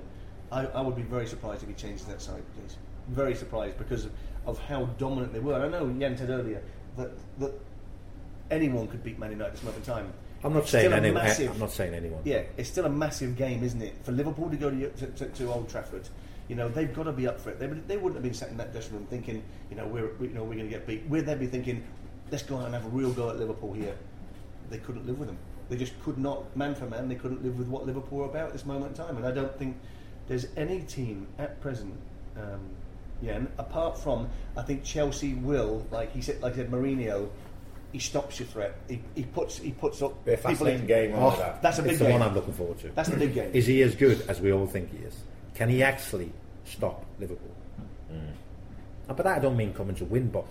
[0.50, 2.76] I, I would be very surprised if he changes that side, please.
[3.08, 4.12] Very surprised because of,
[4.46, 5.54] of how dominant they were.
[5.54, 6.62] I know Jan said earlier
[6.96, 7.52] that that
[8.50, 10.12] anyone could beat Man United at this moment in time.
[10.44, 11.22] I'm not saying anyone.
[11.24, 12.20] massive- I'm not saying anyone.
[12.24, 13.94] yeah, it's still a massive game, isn't it?
[14.02, 16.08] For Liverpool to go to, to, to, to Old Trafford,
[16.48, 17.58] you know they've got to be up for it.
[17.60, 20.28] They, they wouldn't have been sat in that dressing room thinking, you know, we're we,
[20.28, 21.06] you know we're going to get beat.
[21.08, 21.84] We'd then be thinking,
[22.30, 23.96] let's go out and have a real go at Liverpool here.
[24.70, 25.38] They couldn't live with them.
[25.68, 28.48] They just could not, man for man, they couldn't live with what Liverpool are about
[28.48, 29.16] at this moment in time.
[29.16, 29.76] And I don't think
[30.28, 31.94] there's any team at present.
[32.36, 32.60] Um,
[33.22, 37.28] yeah, apart from, I think Chelsea will, like he said, like I said, Mourinho,
[37.92, 38.74] he stops your threat.
[38.88, 41.60] He, he puts he puts up a people in- game, Oh, that?
[41.62, 42.88] That's a big it's the one I'm looking forward to.
[42.88, 43.50] That's the big game.
[43.52, 45.14] Is he as good as we all think he is?
[45.54, 46.32] Can he actually
[46.64, 47.54] stop Liverpool?
[48.08, 48.16] Hmm.
[48.16, 48.20] Uh,
[49.08, 50.44] and by that I don't mean coming to win, but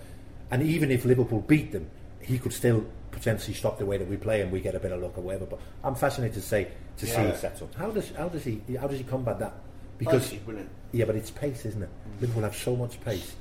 [0.50, 1.90] and even if Liverpool beat them,
[2.20, 4.92] he could still potentially stop the way that we play and we get a bit
[4.92, 5.46] of luck or whatever.
[5.46, 6.68] But I'm fascinated to say
[6.98, 7.32] to Yeah.
[7.32, 7.74] see Sets up.
[7.74, 9.54] how does how does he how does he combat that?
[9.98, 10.68] Because brilliant.
[10.92, 11.88] yeah, but it's pace, isn't it?
[11.88, 12.20] Hmm.
[12.20, 13.34] Liverpool have so much pace,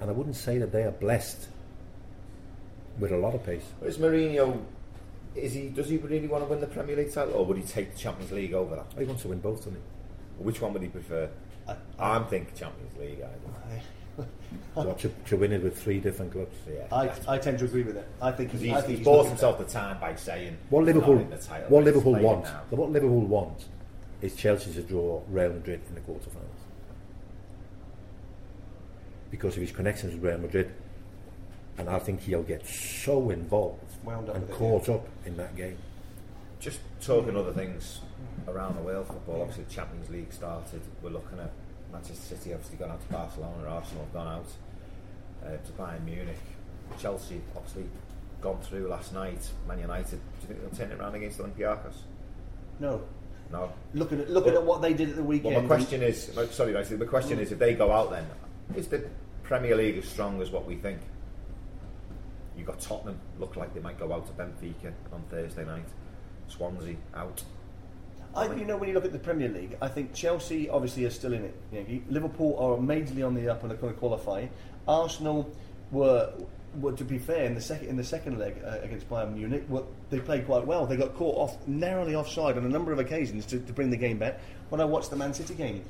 [0.00, 1.48] and I wouldn't say that they are blessed
[2.98, 3.64] with a lot of pace.
[3.82, 4.62] Is Mourinho.
[5.34, 7.62] Is he, does he really want to win the Premier League title, or would he
[7.62, 8.86] take the Champions League over that?
[8.98, 10.42] He wants to win both, doesn't he?
[10.42, 11.28] Which one would he prefer?
[11.68, 13.18] I- I'm thinking Champions League.
[13.22, 14.22] I
[14.74, 16.56] So to, to win it with three different clubs.
[16.66, 18.06] yeah, I, I tend to agree with that.
[18.22, 20.14] I think because he's, he's, I think he's he's bought looking- himself the time by
[20.14, 23.66] saying What Liverpool, not in the title what Liverpool play want, now." what Liverpool want,
[24.22, 26.62] is Chelsea to draw Real Madrid in the quarterfinals.
[29.30, 30.72] Because of his connections with Real Madrid,
[31.78, 35.36] and I think he'll get so involved Wound up and with it, caught up in
[35.36, 35.76] that game.
[36.60, 38.00] Just talking other things
[38.48, 39.40] around the world football.
[39.42, 40.80] Obviously, the Champions League started.
[41.02, 41.50] We're looking at
[41.92, 43.68] Manchester City obviously gone out to Barcelona.
[43.68, 44.46] Arsenal have gone out
[45.44, 46.38] uh, to Bayern Munich.
[46.98, 47.84] Chelsea obviously
[48.40, 49.48] gone through last night.
[49.68, 50.10] Man United.
[50.10, 51.94] Do you think they'll turn it around against Olympiacos?
[52.80, 53.02] No,
[53.52, 53.72] No.
[53.94, 55.54] looking at looking Well- at what they did at the weekend.
[55.54, 58.26] Well, my question is, no, sorry, Rice, the question is, if they go out, then
[58.76, 59.04] is the
[59.42, 61.00] Premier League as strong as what we think?
[62.56, 65.84] You got Tottenham look like they might go out to Benfica on Thursday night.
[66.48, 67.42] Swansea out.
[68.34, 71.10] I, you know, when you look at the Premier League, I think Chelsea obviously are
[71.10, 71.54] still in it.
[71.72, 74.46] You know, Liverpool are majorly on the up and are going to qualify.
[74.86, 75.50] Arsenal
[75.90, 76.32] were,
[76.78, 79.64] were to be fair, in the second in the second leg uh, against Bayern Munich,
[79.68, 80.86] were, they played quite well.
[80.86, 83.96] They got caught off narrowly offside on a number of occasions to, to bring the
[83.96, 84.40] game back.
[84.68, 85.82] When I watched the Man City game,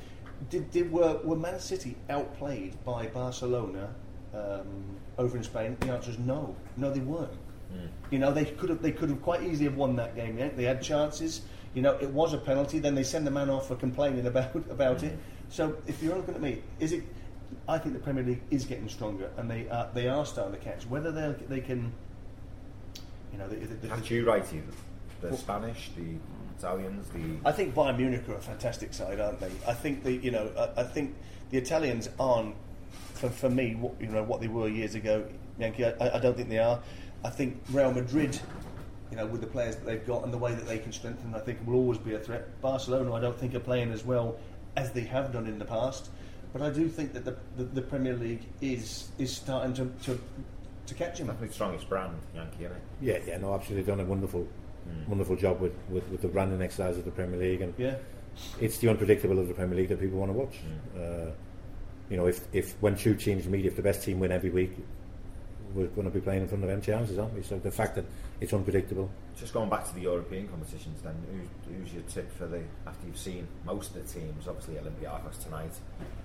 [0.49, 3.93] did, did were, were Man City outplayed by Barcelona
[4.35, 5.77] um, over in Spain?
[5.81, 6.55] The answer is no.
[6.77, 7.33] No, they weren't.
[7.71, 7.87] Hmm.
[8.11, 10.39] You know, they could have they could have quite easily have won that game.
[10.39, 11.43] Yeah, they had chances.
[11.75, 12.79] You know, it was a penalty.
[12.79, 15.12] Then they send the man off for complaining about about it.
[15.12, 15.19] Hmm.
[15.49, 17.05] So if you're looking at me, is it?
[17.69, 20.61] I think the Premier League is getting stronger, and they are, they are starting to
[20.61, 20.87] catch.
[20.87, 21.93] Whether they they can,
[23.33, 23.49] you know,
[23.89, 24.73] Had you right, even?
[25.21, 26.17] the Spanish, the
[26.59, 29.51] Italians, the I think Bayern Munich are a fantastic side, aren't they?
[29.67, 31.14] I think the you know I, I think
[31.51, 32.55] the Italians aren't
[33.17, 35.25] for, for me what, you know what they were years ago.
[35.59, 36.79] Yankee, I, I don't think they are.
[37.25, 38.39] I think Real Madrid,
[39.11, 41.35] you know, with the players that they've got and the way that they can strengthen,
[41.35, 42.61] I think will always be a threat.
[42.61, 44.39] Barcelona, I don't think are playing as well
[44.77, 46.11] as they have done in the past.
[46.53, 50.21] But I do think that the, the, the Premier League is is starting to to,
[50.87, 51.27] to catch him.
[51.27, 52.83] definitely the strongest brand, Yankee, isn't it?
[53.03, 54.47] Yeah, yeah, no, absolutely done a wonderful,
[55.09, 57.97] wonderful job with, with, with the branding exercise of the Premier League, and Yeah.
[58.61, 60.57] it's the unpredictable of the Premier League that people want to watch.
[60.97, 61.31] Uh,
[62.11, 64.73] you know, if, if when two teams meet, if the best team win every week,
[65.75, 67.43] we're going to be playing in front of empty houses, aren't we?
[67.43, 68.05] So the fact that
[68.41, 72.47] it's unpredictable, Just going back to the European competitions, then who's, who's your tip for
[72.47, 74.47] the after you've seen most of the teams?
[74.49, 75.73] Obviously, Olympiacos tonight,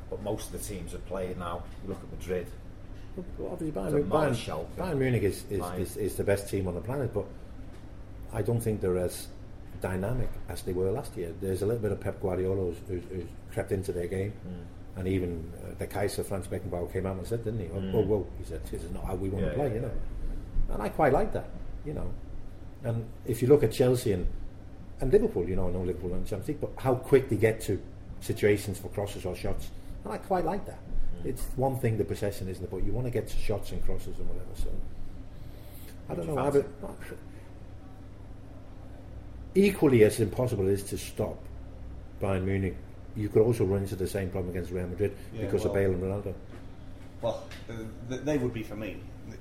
[0.10, 1.64] but most of the teams have played now.
[1.84, 2.48] You look at Madrid.
[3.38, 4.66] Well, obviously a Bayern, Bayern.
[4.78, 7.26] Bayern Munich is, is, is, is the best team on the planet, but
[8.32, 9.28] I don't think they're as
[9.82, 11.34] dynamic as they were last year.
[11.42, 14.64] There's a little bit of Pep Guardiola who's, who's, who's crept into their game, Mm.
[14.96, 17.68] And even uh, the Kaiser Franz Beckenbauer came out and said, didn't he?
[17.74, 19.48] Oh, whoa, whoa, he said, this is not how we want Mm.
[19.48, 19.92] Yeah, to play, yeah, you know.
[20.74, 21.50] And I quite like that,
[21.86, 22.12] you know.
[22.84, 24.28] And if you look at Chelsea and,
[25.00, 27.62] and Liverpool, you know, I know Liverpool and Champions League, but how quick they get
[27.62, 27.82] to
[28.22, 29.70] situations for crosses or shots,
[30.04, 30.80] and I quite like that.
[31.24, 31.26] Mm.
[31.28, 33.84] It's one thing the possession isn't it, but you want to get to shots and
[33.86, 34.56] crosses and whatever.
[34.56, 34.70] So
[36.10, 36.38] I don't know.
[36.38, 36.66] I would-
[39.56, 41.38] equally as impossible it is to stop
[42.22, 42.76] Bayern Munich,
[43.16, 45.91] you could also run into the same problem against Real Madrid Yeah, because of Bale
[45.91, 46.34] and Ronaldo.
[47.22, 47.74] Well, uh,
[48.09, 48.97] they would be for me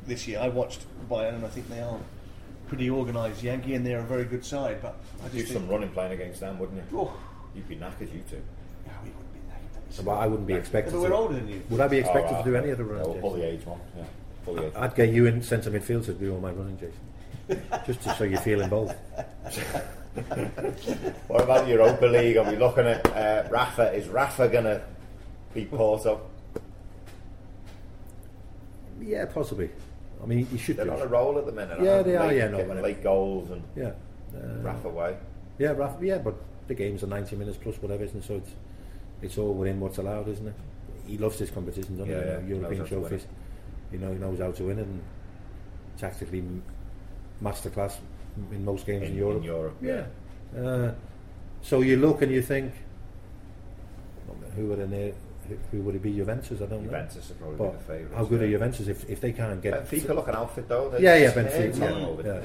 [0.07, 0.39] this year.
[0.41, 1.99] I watched Bayern, and I think they are
[2.69, 3.43] pretty organised.
[3.43, 4.83] Yankee, and they're a very good side.
[4.83, 6.99] But I Do just some think, running playing against them, wouldn't you?
[6.99, 7.13] oh,
[7.55, 8.37] You'd be knackered, you two.
[8.87, 9.41] no, we wouldn't be
[9.97, 10.05] that.
[10.05, 10.93] But I wouldn't be expected.
[10.93, 11.63] But we're to, older than you.
[11.71, 13.23] Would I be expected Oh, to do any other Yeah, runs?
[13.23, 13.81] we'll the age one.
[13.97, 14.05] Yeah,
[14.45, 14.73] pull the age.
[14.77, 17.63] I'd get you in centre midfield to do all my running, Jason.
[17.87, 18.95] Just to, so you feel involved.
[21.29, 22.37] What about Europa League?
[22.37, 23.93] Are we looking at uh, Rafa?
[23.93, 24.83] Is Rafa going to
[25.55, 26.21] beat Porto?
[29.01, 29.71] Yeah, possibly.
[30.23, 30.93] I mean, you should They're do.
[30.93, 31.81] on a roll at the minute.
[31.81, 33.93] Yeah, aren't they are, yeah, no, late goals and Yeah.
[34.35, 35.17] Uh, Rafa way.
[35.59, 36.35] Yeah, Raf, yeah, but
[36.69, 38.25] the games are 90 minutes plus whatever, isn't it?
[38.27, 38.51] So it's,
[39.23, 40.55] it's all within what's allowed, isn't it?
[41.07, 42.27] He loves this competition, doesn't Yeah, he?
[42.27, 43.27] yeah, You know, European knows how to win trophies.
[43.93, 45.03] You know, he knows how to win it and
[45.99, 46.45] tactically
[47.43, 47.97] masterclass
[48.53, 49.39] in most games in, In- Europe.
[49.39, 50.07] in Europe, yeah.
[50.59, 50.93] Uh,
[51.63, 52.73] so you look and you think,
[54.57, 55.15] who would it, ne-
[55.49, 56.13] who- who would it be?
[56.15, 56.61] Juventus?
[56.61, 56.91] I don't know.
[56.91, 58.15] Juventus are probably But the favourites.
[58.17, 58.53] how good are yeah.
[58.53, 60.93] Juventus if, if they can't get Benfica look an outfit though.
[60.99, 61.79] Yeah, yeah, Benfica.
[61.79, 62.41] Tottenham Yeah, yeah.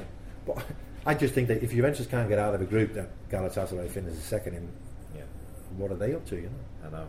[0.46, 0.64] But
[1.06, 4.24] I just think that if Juventus can't get out of a group that Galatasaray finishes
[4.24, 4.68] second in,
[5.16, 5.22] Yeah,
[5.78, 6.36] what are they up to?
[6.36, 6.88] You know.
[6.88, 7.08] I know.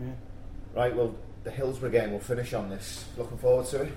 [0.00, 0.12] Yeah.
[0.74, 3.04] Right, well, the Hillsborough game We'll finish on this.
[3.16, 3.92] Looking forward to it.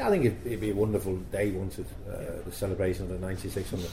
[0.00, 3.18] I think it'd, it'd be a wonderful day once it, uh, the celebration of the
[3.18, 3.88] '96 on the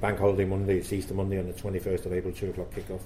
[0.00, 0.78] Bank Holiday Monday.
[0.78, 3.00] It's Easter Monday on the 21st of April, two o'clock kickoff.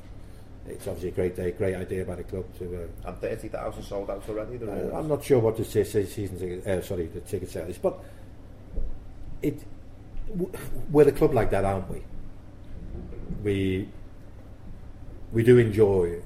[0.67, 2.85] It's obviously a great day, great idea by the club to.
[3.05, 4.59] Uh, And 30,000 sold out already.
[4.65, 4.97] Uh.
[4.99, 7.79] I'm not sure what the se- se- season ticket, uh, sorry, the ticket sale is,
[7.79, 7.99] but
[9.43, 9.63] it
[10.29, 10.51] w-
[10.91, 12.03] we're a club like that, aren't we?
[13.43, 13.89] We
[15.33, 16.21] we do enjoy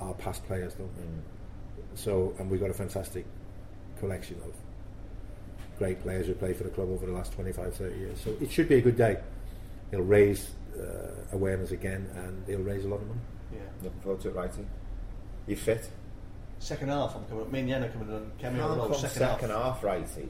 [0.00, 1.02] our past players, don't we?
[1.94, 3.24] So, and we've got a fantastic
[3.98, 4.52] collection of
[5.78, 8.20] great players who play for the club over the last 25, 30 years.
[8.20, 9.18] So it should be a good day.
[9.92, 13.20] It'll raise uh, awareness again, and it'll raise a lot of money.
[13.52, 13.60] Yeah.
[13.82, 14.66] Looking forward to it, righty.
[15.46, 15.88] You fit?
[16.58, 17.44] Second half, I'm coming.
[17.44, 17.52] up.
[17.52, 18.88] Me and Yan are coming on cameo Can't role.
[18.88, 19.62] come Second, second half.
[19.76, 20.28] half, righty.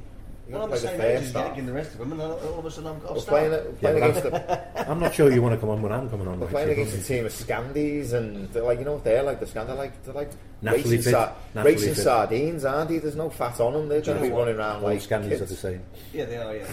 [0.49, 1.33] You Well, I'm the play the same age as.
[1.35, 3.15] Yannick and the rest of them, and all all of a sudden I'm got We're
[3.17, 3.37] to start.
[3.39, 5.83] playing, we're playing Yeah, against but the I'm not sure you want to come on
[5.83, 6.41] when I'm coming on.
[6.41, 9.05] We're like, playing so against a team of Scandies and they're like you know what
[9.05, 10.31] they're like the Scan they're like they're like
[10.63, 12.03] Naturally racing, fit, sa- naturally racing fit.
[12.05, 12.99] sardines aren't they?
[12.99, 13.89] There's no fat on them.
[13.89, 15.43] They're going to be running around all like Scandals kids.
[15.43, 15.83] are the same.
[16.15, 16.57] Yeah, they are.
[16.57, 16.67] Yeah,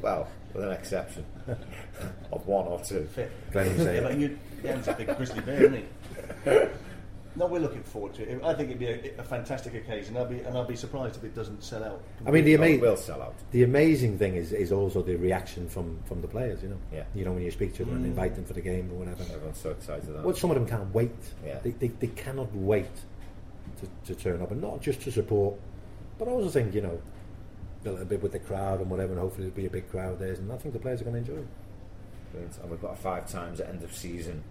[0.00, 1.24] Well, with an exception
[2.32, 3.06] of one or two.
[3.14, 3.30] fit.
[3.52, 4.02] Glenn was Yeah, saying.
[4.02, 6.50] but you, Yan's a big grizzly bear, isn't he?
[7.36, 8.42] No, we're looking forward to it.
[8.44, 10.16] I think it'd be a, a fantastic occasion.
[10.16, 12.02] I'll be, and I'll be surprised if it doesn't sell out.
[12.26, 13.34] I mean, the, it will sell out.
[13.52, 16.78] the amazing thing is, is also the reaction from, from the players, you know.
[16.92, 17.04] Yeah.
[17.14, 19.22] You know, when you speak to them and invite them for the game or whatever.
[19.22, 20.24] Everyone's so excited.
[20.24, 21.12] Well, some of them can't wait.
[21.46, 21.60] Yeah.
[21.62, 22.90] They, they, they cannot wait
[23.80, 25.54] to, to turn up, and not just to support,
[26.18, 27.00] but I also think, you know,
[27.84, 30.18] a little bit with the crowd and whatever, and hopefully there'll be a big crowd
[30.18, 31.48] there, and I think the players are going to enjoy it.
[32.32, 32.58] Brilliant.
[32.58, 34.42] And we've got a five times end of season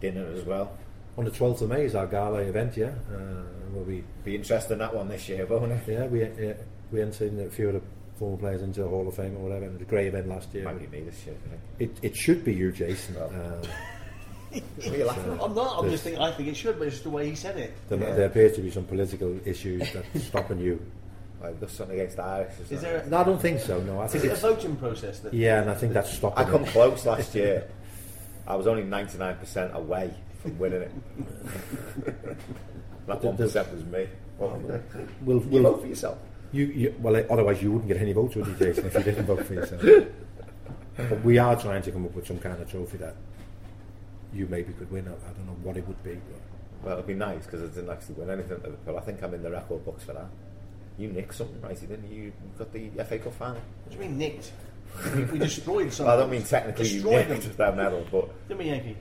[0.00, 0.76] dinner as well.
[1.18, 2.86] On the 12th of May is our gala event, yeah.
[3.12, 3.42] Uh,
[3.72, 5.82] we'll be Be interested in that one this year, won't it?
[5.86, 6.54] Yeah, we yeah,
[6.90, 7.82] we entered a few of the
[8.18, 9.66] former players into the Hall of Fame or whatever.
[9.66, 10.64] It was a great event last year.
[10.64, 11.36] Might be me this year.
[11.78, 13.14] It, it should be you, Jason.
[13.16, 13.28] Well.
[13.28, 13.62] Um,
[14.76, 15.38] What are you laughing?
[15.40, 15.78] I'm not.
[15.82, 16.20] I'm just thinking.
[16.22, 17.72] I think it should, but it's just the way he said it.
[17.88, 18.14] there, Yeah.
[18.14, 20.78] there appears to be some political issues that's stopping you
[21.42, 22.52] Like, there's something against the Irish.
[22.70, 23.80] Is there a, No, I don't think so.
[23.80, 25.20] No, I is think it's a voting process?
[25.20, 26.44] That yeah, and I think that's stopping.
[26.44, 26.68] I come it.
[26.68, 27.66] close last year.
[28.46, 30.12] I was only 99% away
[30.42, 30.92] from winning it.
[32.04, 32.26] that
[33.06, 34.06] But there's- 1% was me.
[34.38, 34.60] Well,
[35.22, 36.18] We'll, you we'll, vote for yourself.
[36.52, 39.26] You, you, well, otherwise you wouldn't get any votes, would you, Jason, if you didn't
[39.26, 39.82] vote for yourself?
[40.96, 43.14] but we are trying to come up with some kind of trophy that
[44.34, 45.06] you maybe could win.
[45.08, 46.14] I, I don't know what it would be.
[46.82, 48.98] But Well, it'd be nice because I didn't actually win anything at Liverpool.
[48.98, 50.26] I think I'm in the record books for that.
[50.98, 51.80] You nicked something, right?
[51.80, 52.32] You didn't you?
[52.58, 53.54] got the FA Cup final.
[53.84, 54.52] What do you mean nicked?
[55.32, 56.06] we destroyed something.
[56.06, 57.54] Well, I don't mean technically you Destroyed nicked them.
[57.56, 58.96] that medal, but Didn't we, Yankee?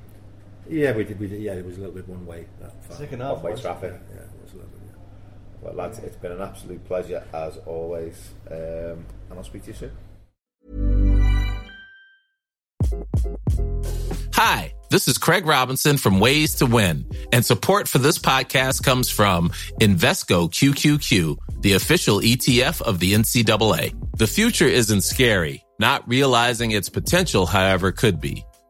[0.70, 1.20] Yeah, we did.
[1.20, 1.42] We did.
[1.42, 2.46] Yeah, it was a little bit one way.
[2.60, 2.98] That far.
[2.98, 3.36] Second half.
[3.36, 3.62] one-way was.
[3.62, 3.94] traffic.
[4.14, 4.82] Yeah, it was a little bit.
[4.86, 4.98] Yeah.
[5.62, 8.58] Well, lads, it's been an absolute pleasure as always, um,
[9.30, 9.92] and I'll speak to you soon.
[14.34, 19.10] Hi, this is Craig Robinson from Ways to Win, and support for this podcast comes
[19.10, 19.50] from
[19.80, 23.94] Invesco QQQ, the official ETF of the NCAA.
[24.18, 25.64] The future isn't scary.
[25.80, 28.44] Not realizing its potential, however, could be.